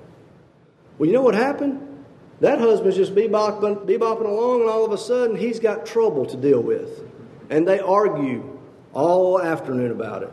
Well, 0.96 1.06
you 1.06 1.12
know 1.12 1.22
what 1.22 1.34
happened? 1.34 2.04
That 2.40 2.60
husband's 2.60 2.96
just 2.96 3.14
bebopping, 3.14 3.86
bebopping 3.86 4.26
along, 4.26 4.62
and 4.62 4.70
all 4.70 4.84
of 4.84 4.92
a 4.92 4.98
sudden 4.98 5.36
he's 5.36 5.60
got 5.60 5.84
trouble 5.84 6.24
to 6.26 6.36
deal 6.38 6.62
with. 6.62 7.02
And 7.50 7.68
they 7.68 7.80
argue 7.80 8.58
all 8.94 9.42
afternoon 9.42 9.90
about 9.90 10.22
it. 10.22 10.32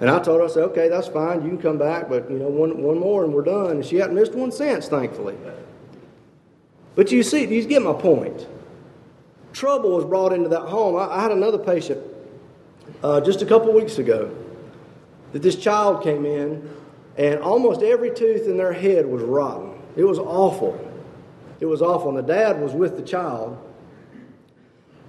And 0.00 0.10
I 0.10 0.18
told 0.18 0.40
her, 0.40 0.46
I 0.46 0.48
said, 0.48 0.64
okay, 0.64 0.88
that's 0.88 1.08
fine. 1.08 1.42
You 1.42 1.48
can 1.48 1.58
come 1.58 1.78
back, 1.78 2.08
but, 2.08 2.30
you 2.30 2.38
know, 2.38 2.48
one, 2.48 2.82
one 2.82 2.98
more 2.98 3.24
and 3.24 3.32
we're 3.32 3.44
done. 3.44 3.70
And 3.72 3.84
she 3.84 3.96
hadn't 3.96 4.16
missed 4.16 4.34
one 4.34 4.50
since, 4.50 4.88
thankfully. 4.88 5.36
But 6.94 7.12
you 7.12 7.22
see, 7.22 7.46
you 7.46 7.64
get 7.64 7.82
my 7.82 7.92
point. 7.92 8.46
Trouble 9.52 9.90
was 9.90 10.04
brought 10.04 10.32
into 10.32 10.48
that 10.48 10.62
home. 10.62 10.96
I, 10.96 11.06
I 11.06 11.22
had 11.22 11.30
another 11.30 11.58
patient 11.58 12.00
uh, 13.02 13.20
just 13.20 13.42
a 13.42 13.46
couple 13.46 13.72
weeks 13.72 13.98
ago 13.98 14.34
that 15.32 15.42
this 15.42 15.56
child 15.56 16.02
came 16.02 16.26
in, 16.26 16.68
and 17.16 17.40
almost 17.40 17.82
every 17.82 18.10
tooth 18.10 18.46
in 18.46 18.56
their 18.56 18.72
head 18.72 19.06
was 19.06 19.22
rotten. 19.22 19.80
It 19.96 20.04
was 20.04 20.18
awful. 20.18 20.78
It 21.60 21.66
was 21.66 21.82
awful. 21.82 22.08
And 22.10 22.18
the 22.18 22.22
dad 22.22 22.60
was 22.60 22.72
with 22.72 22.96
the 22.96 23.02
child. 23.02 23.56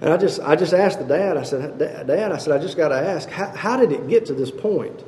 And 0.05 0.13
I 0.13 0.17
just, 0.17 0.39
I 0.39 0.55
just 0.55 0.71
asked 0.71 0.99
the 0.99 1.05
dad, 1.05 1.35
I 1.35 1.41
said, 1.41 1.79
Dad, 1.79 2.31
I 2.31 2.37
said, 2.37 2.53
I 2.53 2.59
just 2.61 2.77
got 2.77 2.89
to 2.89 2.95
ask, 2.95 3.27
how, 3.27 3.49
how 3.55 3.75
did 3.75 3.91
it 3.91 4.07
get 4.07 4.27
to 4.27 4.35
this 4.35 4.51
point? 4.51 5.03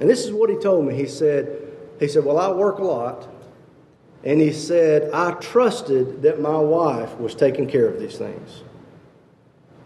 And 0.00 0.10
this 0.10 0.24
is 0.24 0.32
what 0.32 0.50
he 0.50 0.56
told 0.56 0.84
me. 0.84 0.96
He 0.96 1.06
said, 1.06 1.62
he 2.00 2.08
said, 2.08 2.24
Well, 2.24 2.36
I 2.36 2.50
work 2.50 2.80
a 2.80 2.84
lot. 2.84 3.28
And 4.24 4.40
he 4.40 4.52
said, 4.52 5.12
I 5.12 5.30
trusted 5.34 6.22
that 6.22 6.40
my 6.40 6.58
wife 6.58 7.16
was 7.18 7.36
taking 7.36 7.68
care 7.68 7.86
of 7.86 8.00
these 8.00 8.18
things. 8.18 8.64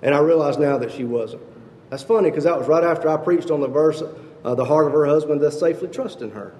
And 0.00 0.14
I 0.14 0.20
realize 0.20 0.56
now 0.56 0.78
that 0.78 0.90
she 0.90 1.04
wasn't. 1.04 1.42
That's 1.90 2.02
funny 2.02 2.30
because 2.30 2.44
that 2.44 2.58
was 2.58 2.66
right 2.66 2.82
after 2.82 3.10
I 3.10 3.18
preached 3.18 3.50
on 3.50 3.60
the 3.60 3.68
verse, 3.68 4.02
uh, 4.42 4.54
the 4.54 4.64
heart 4.64 4.86
of 4.86 4.94
her 4.94 5.04
husband 5.04 5.42
doth 5.42 5.52
safely 5.52 5.88
trust 5.88 6.22
in 6.22 6.30
her. 6.30 6.54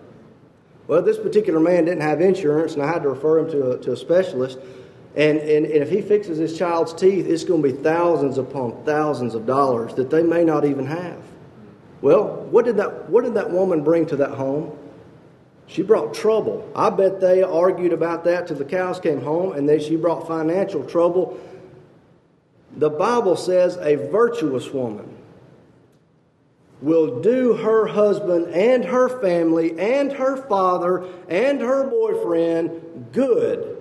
Well, 0.87 1.01
this 1.01 1.16
particular 1.16 1.59
man 1.59 1.87
didn't 1.87 2.03
have 2.03 2.21
insurance, 2.21 2.75
and 2.75 2.83
I 2.83 2.93
had 2.93 3.05
to 3.05 3.09
refer 3.09 3.38
him 3.38 3.51
to 3.53 3.71
a, 3.71 3.79
to 3.79 3.93
a 3.93 3.97
specialist. 3.97 4.59
And, 5.16 5.38
and, 5.38 5.66
and 5.66 5.83
if 5.83 5.90
he 5.90 6.03
fixes 6.03 6.38
his 6.38 6.57
child's 6.57 6.92
teeth, 6.92 7.27
it's 7.27 7.44
going 7.44 7.62
to 7.62 7.68
be 7.68 7.75
thousands 7.75 8.38
upon 8.38 8.85
thousands 8.85 9.35
of 9.35 9.44
dollars 9.44 9.94
that 9.94 10.11
they 10.11 10.23
may 10.23 10.44
not 10.44 10.64
even 10.64 10.87
have. 10.87 11.20
Well, 12.01 12.46
what 12.51 12.64
did 12.64 12.77
that, 12.77 13.11
what 13.11 13.25
did 13.25 13.35
that 13.35 13.51
woman 13.51 13.83
bring 13.83 14.07
to 14.07 14.16
that 14.16 14.31
home? 14.31 14.77
She 15.66 15.83
brought 15.83 16.14
trouble. 16.14 16.68
I 16.75 16.90
bet 16.90 17.20
they 17.20 17.42
argued 17.42 17.92
about 17.92 18.25
that 18.25 18.46
till 18.46 18.57
the 18.57 18.64
cows 18.64 18.99
came 18.99 19.20
home, 19.20 19.53
and 19.53 19.68
then 19.68 19.81
she 19.81 19.96
brought 19.96 20.27
financial 20.27 20.85
trouble. 20.85 21.38
The 22.77 22.90
Bible 22.90 23.37
says 23.37 23.77
a 23.77 23.96
virtuous 23.96 24.70
woman 24.70 25.16
will 26.81 27.20
do 27.20 27.55
her 27.55 27.87
husband 27.87 28.55
and 28.55 28.85
her 28.85 29.20
family 29.20 29.79
and 29.79 30.12
her 30.12 30.37
father 30.37 31.05
and 31.29 31.61
her 31.61 31.85
boyfriend 31.85 33.09
good 33.12 33.80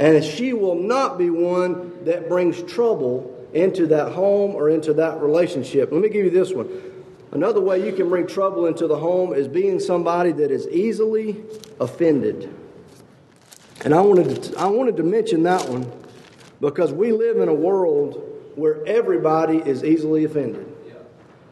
and 0.00 0.24
she 0.24 0.54
will 0.54 0.76
not 0.76 1.18
be 1.18 1.28
one 1.28 2.04
that 2.06 2.26
brings 2.26 2.62
trouble 2.62 3.46
into 3.52 3.86
that 3.88 4.12
home 4.12 4.54
or 4.54 4.70
into 4.70 4.94
that 4.94 5.20
relationship. 5.20 5.92
Let 5.92 6.00
me 6.00 6.08
give 6.08 6.24
you 6.24 6.30
this 6.30 6.52
one. 6.52 6.68
Another 7.32 7.60
way 7.60 7.84
you 7.84 7.92
can 7.92 8.08
bring 8.08 8.26
trouble 8.26 8.66
into 8.66 8.86
the 8.86 8.96
home 8.96 9.34
is 9.34 9.46
being 9.46 9.78
somebody 9.78 10.32
that 10.32 10.50
is 10.50 10.66
easily 10.68 11.44
offended. 11.78 12.52
And 13.84 13.94
I 13.94 14.00
wanted 14.00 14.42
to, 14.42 14.58
I 14.58 14.66
wanted 14.66 14.96
to 14.96 15.02
mention 15.02 15.42
that 15.42 15.68
one 15.68 15.92
because 16.60 16.92
we 16.92 17.12
live 17.12 17.36
in 17.36 17.48
a 17.48 17.54
world 17.54 18.26
where 18.54 18.84
everybody 18.86 19.58
is 19.58 19.84
easily 19.84 20.24
offended. 20.24 20.66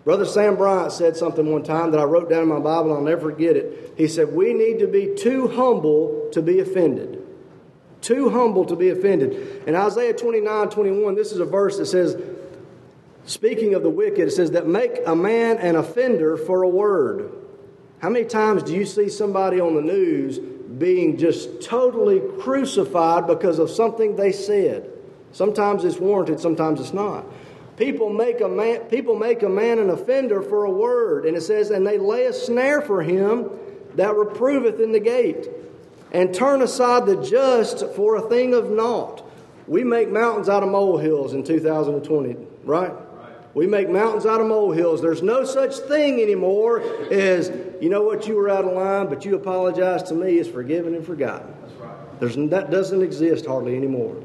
Brother 0.05 0.25
Sam 0.25 0.57
Bryant 0.57 0.93
said 0.93 1.19
something 1.19 1.53
one 1.53 1.65
time 1.65 1.91
that 1.91 2.01
I 2.01 2.05
wrote 2.05 2.31
down 2.31 2.45
in 2.45 2.49
my 2.49 2.61
Bible, 2.61 2.95
I'll 2.95 3.03
never 3.03 3.31
forget 3.31 3.57
it. 3.57 3.93
He 3.99 4.09
said, 4.09 4.33
We 4.33 4.55
need 4.55 4.79
to 4.79 4.87
be 4.87 5.15
too 5.15 5.49
humble 5.49 6.31
to 6.33 6.41
be 6.41 6.61
offended. 6.61 7.18
Too 8.01 8.31
humble 8.31 8.65
to 8.67 8.77
be 8.77 8.91
offended. 8.91 9.65
In 9.67 9.75
Isaiah 9.75 10.15
29 10.15 10.71
21, 10.71 11.15
this 11.15 11.33
is 11.33 11.41
a 11.41 11.45
verse 11.45 11.79
that 11.79 11.87
says, 11.87 12.17
speaking 13.25 13.75
of 13.75 13.83
the 13.83 13.91
wicked, 13.91 14.29
it 14.29 14.31
says, 14.31 14.53
that 14.53 14.67
make 14.67 14.99
a 15.07 15.17
man 15.17 15.59
an 15.59 15.77
offender 15.77 16.37
for 16.37 16.63
a 16.63 16.69
word. 16.69 17.33
How 18.01 18.09
many 18.09 18.25
times 18.25 18.63
do 18.63 18.75
you 18.75 18.87
see 18.87 19.09
somebody 19.09 19.61
on 19.61 19.75
the 19.75 19.83
news 19.83 20.39
being 20.39 21.17
just 21.17 21.63
totally 21.63 22.21
crucified 22.41 23.27
because 23.27 23.59
of 23.59 23.71
something 23.71 24.15
they 24.15 24.33
said? 24.33 24.89
Sometimes 25.33 25.85
it's 25.85 25.99
warranted, 25.99 26.41
sometimes 26.41 26.81
it's 26.81 26.93
not. 26.93 27.27
People 27.77 28.11
make 28.11 28.41
a 28.41 28.49
man, 28.49 28.81
people 28.83 29.17
make 29.17 29.43
a 29.43 29.49
man 29.49 29.79
an 29.79 29.91
offender 29.91 30.43
for 30.43 30.65
a 30.65 30.71
word, 30.71 31.27
and 31.27 31.37
it 31.37 31.43
says, 31.43 31.71
and 31.71 31.87
they 31.87 31.99
lay 31.99 32.27
a 32.27 32.33
snare 32.33 32.81
for 32.81 33.03
him 33.03 33.51
that 33.95 34.17
reproveth 34.17 34.81
in 34.81 34.93
the 34.93 35.01
gate, 35.01 35.49
and 36.13 36.35
turn 36.35 36.63
aside 36.63 37.07
the 37.07 37.17
just 37.17 37.87
for 37.95 38.17
a 38.17 38.29
thing 38.29 38.55
of 38.55 38.71
naught. 38.71 39.25
We 39.67 39.85
make 39.85 40.11
mountains 40.11 40.49
out 40.49 40.63
of 40.63 40.71
molehills 40.71 41.35
in 41.35 41.45
2020, 41.45 42.37
right? 42.65 42.93
We 43.55 43.67
make 43.67 43.91
mountains 43.91 44.25
out 44.25 44.41
of 44.41 44.47
molehills. 44.47 45.03
There's 45.03 45.23
no 45.23 45.45
such 45.45 45.77
thing 45.77 46.21
anymore 46.21 46.81
as, 47.11 47.51
you 47.81 47.89
know 47.89 48.03
what, 48.03 48.27
you 48.27 48.37
were 48.37 48.49
out 48.49 48.65
of 48.65 48.73
line, 48.73 49.09
but 49.09 49.25
you 49.25 49.35
apologized 49.35 50.07
to 50.07 50.15
me. 50.15 50.39
It's 50.39 50.49
forgiven 50.49 50.95
and 50.95 51.05
forgotten. 51.05 51.55
There's, 52.21 52.37
that 52.37 52.71
doesn't 52.71 53.03
exist 53.03 53.47
hardly 53.47 53.77
anymore. 53.77 54.17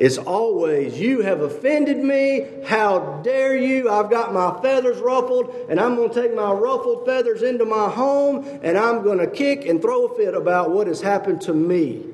It's 0.00 0.16
always, 0.16 0.98
you 0.98 1.20
have 1.20 1.42
offended 1.42 1.98
me. 1.98 2.46
How 2.64 3.20
dare 3.22 3.54
you? 3.54 3.90
I've 3.90 4.08
got 4.08 4.32
my 4.32 4.58
feathers 4.62 4.96
ruffled, 4.98 5.54
and 5.68 5.78
I'm 5.78 5.94
going 5.94 6.08
to 6.08 6.22
take 6.22 6.34
my 6.34 6.50
ruffled 6.52 7.04
feathers 7.04 7.42
into 7.42 7.66
my 7.66 7.90
home, 7.90 8.60
and 8.62 8.78
I'm 8.78 9.02
going 9.02 9.18
to 9.18 9.26
kick 9.26 9.66
and 9.66 9.82
throw 9.82 10.06
a 10.06 10.16
fit 10.16 10.32
about 10.32 10.70
what 10.70 10.86
has 10.86 11.02
happened 11.02 11.42
to 11.42 11.52
me. 11.52 12.06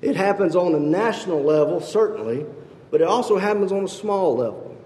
It 0.00 0.14
happens 0.14 0.54
on 0.54 0.76
a 0.76 0.78
national 0.78 1.42
level, 1.42 1.80
certainly, 1.80 2.46
but 2.92 3.00
it 3.00 3.08
also 3.08 3.36
happens 3.36 3.72
on 3.72 3.82
a 3.82 3.88
small 3.88 4.36
level. 4.36 4.76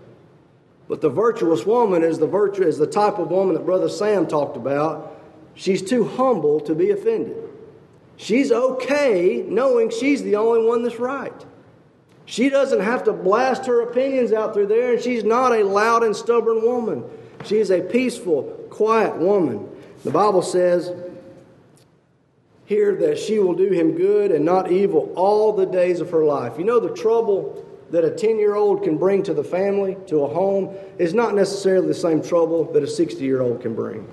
But 0.88 1.03
the 1.03 1.11
virtuous 1.11 1.66
woman 1.66 2.03
is 2.03 2.18
the 2.18 2.27
virtue 2.27 2.62
is 2.62 2.79
the 2.79 2.87
type 2.87 3.18
of 3.18 3.31
woman 3.31 3.57
that 3.57 3.66
Brother 3.66 3.90
Sam 3.90 4.27
talked 4.27 4.57
about. 4.57 5.20
She's 5.55 5.83
too 5.83 6.05
humble 6.05 6.61
to 6.61 6.75
be 6.75 6.92
offended. 6.92 7.37
She's 8.16 8.51
okay 8.51 9.44
knowing 9.47 9.90
she's 9.90 10.23
the 10.23 10.37
only 10.37 10.66
one 10.66 10.83
that's 10.83 10.99
right. 10.99 11.44
She 12.27 12.49
doesn't 12.49 12.81
have 12.81 13.05
to 13.05 13.13
blast 13.13 13.67
her 13.67 13.83
opinions 13.83 14.33
out 14.33 14.55
through 14.55 14.69
there, 14.69 14.95
and 14.95 15.03
she's 15.03 15.25
not 15.25 15.53
a 15.53 15.63
loud 15.63 16.03
and 16.03 16.17
stubborn 16.17 16.63
woman. 16.63 17.05
She's 17.45 17.71
a 17.71 17.81
peaceful, 17.81 18.45
quiet 18.71 19.17
woman. 19.17 19.69
The 20.05 20.11
Bible 20.11 20.43
says 20.43 20.93
here 22.67 22.95
that 22.97 23.19
she 23.19 23.39
will 23.39 23.55
do 23.55 23.69
him 23.69 23.93
good 23.93 24.33
and 24.33 24.45
not 24.45 24.73
evil 24.73 25.13
all 25.17 25.53
the 25.53 25.67
days 25.67 26.01
of 26.01 26.11
her 26.11 26.25
life. 26.25 26.59
You 26.59 26.65
know 26.65 26.81
the 26.81 26.95
trouble 26.95 27.63
that 27.91 28.05
a 28.05 28.11
10 28.11 28.39
year 28.39 28.55
old 28.55 28.83
can 28.83 28.97
bring 28.97 29.23
to 29.25 29.35
the 29.35 29.45
family, 29.45 29.97
to 30.07 30.25
a 30.25 30.29
home, 30.29 30.75
is 30.99 31.13
not 31.13 31.35
necessarily 31.35 31.87
the 31.87 31.95
same 31.95 32.23
trouble 32.23 32.65
that 32.73 32.83
a 32.83 32.87
60 32.87 33.23
year 33.23 33.43
old 33.43 33.61
can 33.61 33.75
bring. 33.75 34.09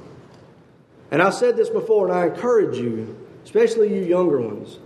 And 1.12 1.22
I've 1.22 1.34
said 1.34 1.56
this 1.56 1.70
before, 1.70 2.08
and 2.08 2.16
I 2.16 2.28
encourage 2.28 2.78
you, 2.78 3.18
especially 3.44 3.94
you 3.94 4.04
younger 4.04 4.42
ones. 4.42 4.80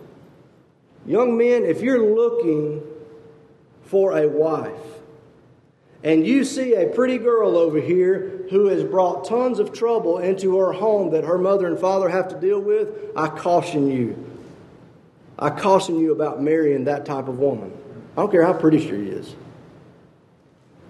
Young 1.06 1.38
men, 1.38 1.64
if 1.64 1.82
you're 1.82 2.16
looking 2.16 2.82
for 3.86 4.18
a 4.18 4.28
wife. 4.28 4.72
And 6.04 6.26
you 6.26 6.44
see 6.44 6.76
a 6.76 6.88
pretty 6.88 7.18
girl 7.18 7.58
over 7.58 7.80
here 7.80 8.46
who 8.52 8.68
has 8.68 8.84
brought 8.84 9.26
tons 9.26 9.58
of 9.58 9.74
trouble 9.74 10.20
into 10.20 10.58
her 10.60 10.72
home 10.72 11.12
that 11.12 11.24
her 11.24 11.38
mother 11.38 11.66
and 11.66 11.80
father 11.80 12.10
have 12.10 12.28
to 12.28 12.40
deal 12.40 12.60
with, 12.60 12.90
I 13.16 13.28
caution 13.28 13.90
you. 13.90 14.24
I 15.40 15.50
caution 15.50 16.00
you 16.00 16.12
about 16.12 16.42
marrying 16.42 16.86
that 16.86 17.06
type 17.06 17.28
of 17.28 17.40
woman. 17.40 17.76
I 18.16 18.22
don't 18.22 18.32
care 18.32 18.46
how 18.46 18.54
pretty 18.54 18.80
she 18.80 18.88
is. 18.88 19.36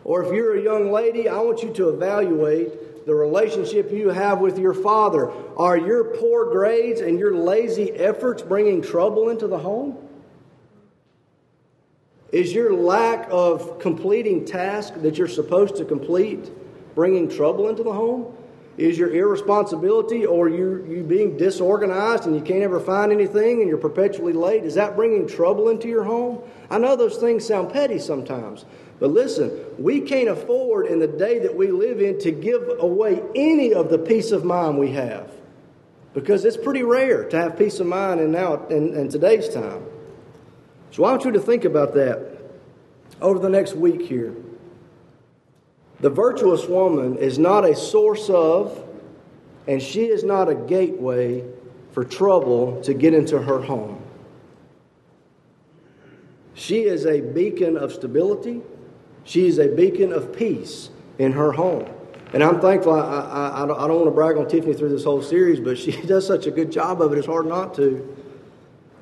Or 0.04 0.24
if 0.24 0.34
you're 0.34 0.58
a 0.58 0.62
young 0.62 0.92
lady, 0.92 1.30
I 1.30 1.40
want 1.40 1.64
you 1.64 1.74
to 1.74 1.90
evaluate 1.90 3.06
the 3.06 3.16
relationship 3.16 3.92
you 3.92 4.10
have 4.10 4.40
with 4.40 4.60
your 4.60 4.74
father. 4.74 5.32
Are 5.58 5.78
your 5.78 6.04
poor 6.04 6.52
grades 6.52 7.02
and 7.02 7.18
your 7.18 7.36
lazy 7.36 7.92
efforts 7.92 8.42
bringing 8.42 8.82
trouble 8.82 9.30
into 9.30 9.48
the 9.48 9.58
home? 9.58 9.98
Is 12.36 12.52
your 12.52 12.74
lack 12.74 13.30
of 13.32 13.80
completing 13.80 14.44
tasks 14.44 14.98
that 14.98 15.18
you're 15.18 15.26
supposed 15.26 15.78
to 15.78 15.86
complete 15.86 16.52
bringing 16.94 17.30
trouble 17.30 17.70
into 17.70 17.82
the 17.82 17.94
home? 17.94 18.36
Is 18.78 18.98
your 18.98 19.16
irresponsibility 19.16 20.26
or 20.26 20.50
you, 20.50 20.86
you 20.86 21.02
being 21.02 21.38
disorganized 21.38 22.26
and 22.26 22.36
you 22.36 22.42
can't 22.42 22.62
ever 22.62 22.82
find 22.82 23.14
anything 23.14 23.62
and 23.62 23.70
you're 23.70 23.78
perpetually 23.78 24.34
late? 24.34 24.66
Is 24.66 24.74
that 24.74 24.98
bringing 24.98 25.26
trouble 25.30 25.70
into 25.70 25.88
your 25.88 26.04
home? 26.04 26.42
I 26.70 26.78
know 26.78 26.98
those 26.98 27.16
things 27.16 27.48
sound 27.48 27.72
petty 27.72 28.00
sometimes, 28.00 28.66
but 29.00 29.12
listen, 29.12 29.58
we 29.80 30.02
can't 30.02 30.28
afford 30.28 30.88
in 30.88 31.00
the 31.00 31.08
day 31.08 31.40
that 31.40 31.56
we 31.56 31.72
live 31.72 32.02
in 32.02 32.20
to 32.20 32.32
give 32.32 32.64
away 32.80 33.24
any 33.34 33.74
of 33.74 33.90
the 33.90 33.98
peace 33.98 34.34
of 34.34 34.44
mind 34.44 34.78
we 34.78 34.92
have 34.92 35.32
because 36.14 36.44
it's 36.44 36.58
pretty 36.58 36.84
rare 36.84 37.30
to 37.30 37.38
have 37.38 37.58
peace 37.58 37.80
of 37.80 37.88
mind 37.88 38.20
in, 38.20 38.34
now, 38.34 38.68
in, 38.68 38.94
in 38.94 39.08
today's 39.08 39.48
time. 39.48 39.86
So 40.96 41.04
I 41.04 41.12
want 41.12 41.26
you 41.26 41.32
to 41.32 41.42
think 41.42 41.66
about 41.66 41.94
that 41.96 42.26
over 43.22 43.38
the 43.38 43.50
next 43.50 43.74
week 43.74 44.04
here. 44.04 44.34
The 46.00 46.10
virtuous 46.10 46.68
woman 46.68 47.18
is 47.18 47.38
not 47.38 47.66
a 47.66 47.76
source 47.76 48.30
of, 48.30 48.82
and 49.68 49.82
she 49.82 50.06
is 50.06 50.24
not 50.24 50.48
a 50.48 50.56
gateway 50.56 51.44
for 51.92 52.06
trouble 52.06 52.82
to 52.84 52.94
get 52.94 53.14
into 53.14 53.42
her 53.42 53.60
home. 53.60 54.02
She 56.54 56.84
is 56.84 57.06
a 57.06 57.20
beacon 57.20 57.76
of 57.76 57.92
stability. 57.92 58.62
She 59.26 59.48
is 59.48 59.60
a 59.60 59.68
beacon 59.68 60.14
of 60.14 60.34
peace 60.34 60.92
in 61.20 61.34
her 61.34 61.52
home. 61.52 61.90
And 62.32 62.42
I'm 62.42 62.62
thankful. 62.62 62.94
I, 62.94 63.02
I, 63.02 63.64
I, 63.64 63.68
don't, 63.68 63.78
don't 63.78 63.96
want 63.96 64.06
to 64.06 64.12
brag 64.12 64.38
on 64.38 64.48
Tiffany 64.48 64.74
through 64.74 64.94
this 64.96 65.04
whole 65.04 65.22
series, 65.22 65.60
but 65.60 65.78
she 65.78 65.92
does 66.04 66.26
such 66.26 66.48
a 66.48 66.52
good 66.52 66.72
job 66.72 67.02
of 67.02 67.12
it, 67.12 67.18
it's 67.18 67.28
hard 67.28 67.48
not 67.48 67.74
to. 67.76 68.18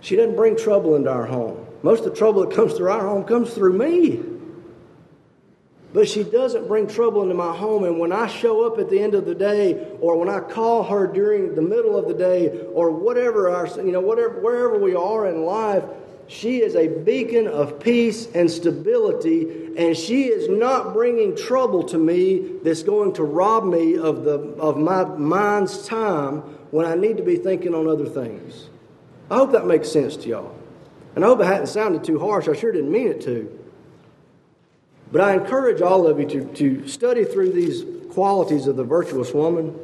She 0.02 0.16
doesn't 0.16 0.36
bring 0.36 0.58
trouble 0.58 0.96
into 0.96 1.12
our 1.12 1.28
home. 1.28 1.68
Most 1.84 2.06
of 2.06 2.12
the 2.12 2.18
trouble 2.18 2.46
that 2.46 2.56
comes 2.56 2.74
through 2.74 2.90
our 2.90 3.06
home 3.06 3.26
comes 3.26 3.54
through 3.54 3.78
me. 3.78 4.24
But 5.94 6.10
she 6.10 6.24
doesn't 6.24 6.68
bring 6.68 6.88
trouble 6.88 7.22
into 7.22 7.36
my 7.36 7.56
home. 7.56 7.84
And 7.84 8.00
when 8.00 8.12
I 8.12 8.26
show 8.26 8.66
up 8.66 8.80
at 8.80 8.90
the 8.90 9.00
end 9.00 9.14
of 9.14 9.26
the 9.26 9.36
day, 9.36 9.96
or 10.00 10.18
when 10.18 10.28
I 10.28 10.40
call 10.40 10.84
her 10.84 11.06
during 11.06 11.54
the 11.54 11.62
middle 11.62 11.96
of 11.96 12.08
the 12.08 12.16
day, 12.16 12.66
or 12.74 12.90
whatever 12.90 13.50
our, 13.50 13.68
you 13.78 13.92
know, 13.92 14.00
whatever, 14.00 14.40
wherever 14.40 14.80
we 14.80 14.96
are 14.96 15.28
in 15.28 15.44
life, 15.44 15.84
she 16.28 16.62
is 16.62 16.76
a 16.76 16.88
beacon 16.88 17.48
of 17.48 17.80
peace 17.80 18.28
and 18.34 18.50
stability, 18.50 19.76
and 19.78 19.96
she 19.96 20.24
is 20.24 20.50
not 20.50 20.94
bringing 20.94 21.36
trouble 21.36 21.84
to 21.84 21.98
me 21.98 22.58
that's 22.64 22.82
going 22.82 23.14
to 23.14 23.24
rob 23.24 23.66
me 23.66 23.98
of, 23.98 24.24
the, 24.24 24.40
of 24.58 24.78
my 24.78 25.04
mind's 25.04 25.86
time 25.86 26.38
when 26.72 26.86
I 26.86 26.96
need 26.96 27.18
to 27.18 27.24
be 27.24 27.36
thinking 27.36 27.76
on 27.76 27.88
other 27.88 28.08
things. 28.08 28.70
I 29.30 29.36
hope 29.36 29.52
that 29.52 29.68
makes 29.68 29.92
sense 29.92 30.16
to 30.18 30.30
y'all. 30.30 30.63
And 31.16 31.24
I 31.24 31.28
hope 31.28 31.42
it 31.42 31.46
hadn't 31.46 31.68
sounded 31.68 32.04
too 32.04 32.20
harsh. 32.20 32.48
I 32.48 32.54
sure 32.54 32.72
didn't 32.72 32.92
mean 32.92 33.08
it 33.08 33.22
to. 33.22 33.60
But 35.12 35.22
I 35.22 35.34
encourage 35.34 35.82
all 35.82 36.08
of 36.08 36.20
you 36.20 36.28
to, 36.28 36.46
to 36.56 36.88
study 36.88 37.24
through 37.24 37.52
these 37.52 37.84
qualities 38.14 38.66
of 38.66 38.78
the 38.78 38.84
virtuous 38.84 39.32
woman. 39.32 39.78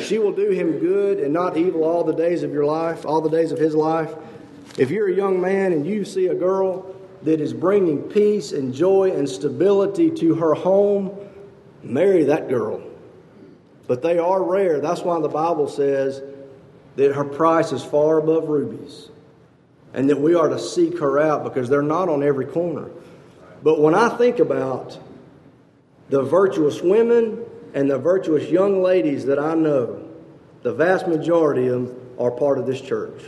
She 0.00 0.18
will 0.18 0.32
do 0.32 0.50
him 0.50 0.78
good 0.78 1.20
and 1.20 1.32
not 1.32 1.56
evil 1.56 1.84
all 1.84 2.02
the 2.02 2.14
days 2.14 2.42
of 2.42 2.52
your 2.52 2.64
life, 2.64 3.06
all 3.06 3.20
the 3.20 3.30
days 3.30 3.52
of 3.52 3.58
his 3.58 3.74
life. 3.74 4.12
If 4.78 4.90
you're 4.90 5.08
a 5.08 5.14
young 5.14 5.40
man 5.40 5.72
and 5.72 5.86
you 5.86 6.04
see 6.04 6.26
a 6.26 6.34
girl 6.34 6.92
that 7.22 7.40
is 7.40 7.52
bringing 7.52 8.02
peace 8.02 8.50
and 8.52 8.74
joy 8.74 9.12
and 9.12 9.28
stability 9.28 10.10
to 10.10 10.34
her 10.34 10.54
home, 10.54 11.16
marry 11.84 12.24
that 12.24 12.48
girl. 12.48 12.82
But 13.86 14.02
they 14.02 14.18
are 14.18 14.42
rare. 14.42 14.80
That's 14.80 15.02
why 15.02 15.20
the 15.20 15.28
Bible 15.28 15.68
says 15.68 16.20
that 16.96 17.14
her 17.14 17.24
price 17.24 17.70
is 17.70 17.84
far 17.84 18.18
above 18.18 18.48
rubies 18.48 19.10
and 19.94 20.08
that 20.08 20.20
we 20.20 20.34
are 20.34 20.48
to 20.48 20.58
seek 20.58 20.98
her 20.98 21.18
out 21.18 21.44
because 21.44 21.68
they're 21.68 21.82
not 21.82 22.08
on 22.08 22.22
every 22.22 22.46
corner. 22.46 22.90
But 23.62 23.80
when 23.80 23.94
I 23.94 24.08
think 24.08 24.38
about 24.38 24.98
the 26.08 26.22
virtuous 26.22 26.80
women 26.82 27.44
and 27.74 27.90
the 27.90 27.98
virtuous 27.98 28.50
young 28.50 28.82
ladies 28.82 29.24
that 29.26 29.38
I 29.38 29.54
know, 29.54 30.08
the 30.62 30.72
vast 30.72 31.06
majority 31.06 31.68
of 31.68 31.86
them 31.86 32.14
are 32.18 32.30
part 32.30 32.58
of 32.58 32.66
this 32.66 32.80
church. 32.80 33.22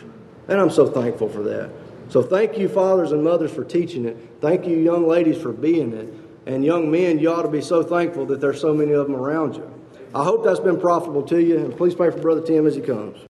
And 0.49 0.61
I'm 0.61 0.71
so 0.71 0.87
thankful 0.87 1.29
for 1.29 1.43
that. 1.43 1.71
So 2.09 2.23
thank 2.23 2.59
you, 2.59 2.69
fathers 2.69 3.13
and 3.13 3.25
mothers, 3.25 3.51
for 3.51 3.65
teaching 3.65 4.05
it. 4.05 4.17
Thank 4.41 4.67
you, 4.67 4.77
young 4.77 5.09
ladies, 5.09 5.41
for 5.41 5.53
being 5.53 5.93
it. 5.95 6.13
And 6.47 6.65
young 6.65 6.91
men, 6.91 7.19
you 7.19 7.33
ought 7.33 7.43
to 7.43 7.49
be 7.49 7.63
so 7.63 7.83
thankful 7.83 8.27
that 8.27 8.41
there's 8.41 8.61
so 8.61 8.75
many 8.75 8.93
of 8.93 9.07
them 9.07 9.17
around 9.17 9.57
you. 9.57 9.71
I 10.15 10.23
hope 10.23 10.45
that's 10.45 10.61
been 10.61 10.79
profitable 10.79 11.23
to 11.25 11.43
you, 11.43 11.59
and 11.59 11.77
please 11.77 11.95
pray 11.95 12.11
for 12.11 12.19
Brother 12.19 12.43
Tim 12.43 12.67
as 12.67 12.75
he 12.75 12.83
comes. 12.83 13.25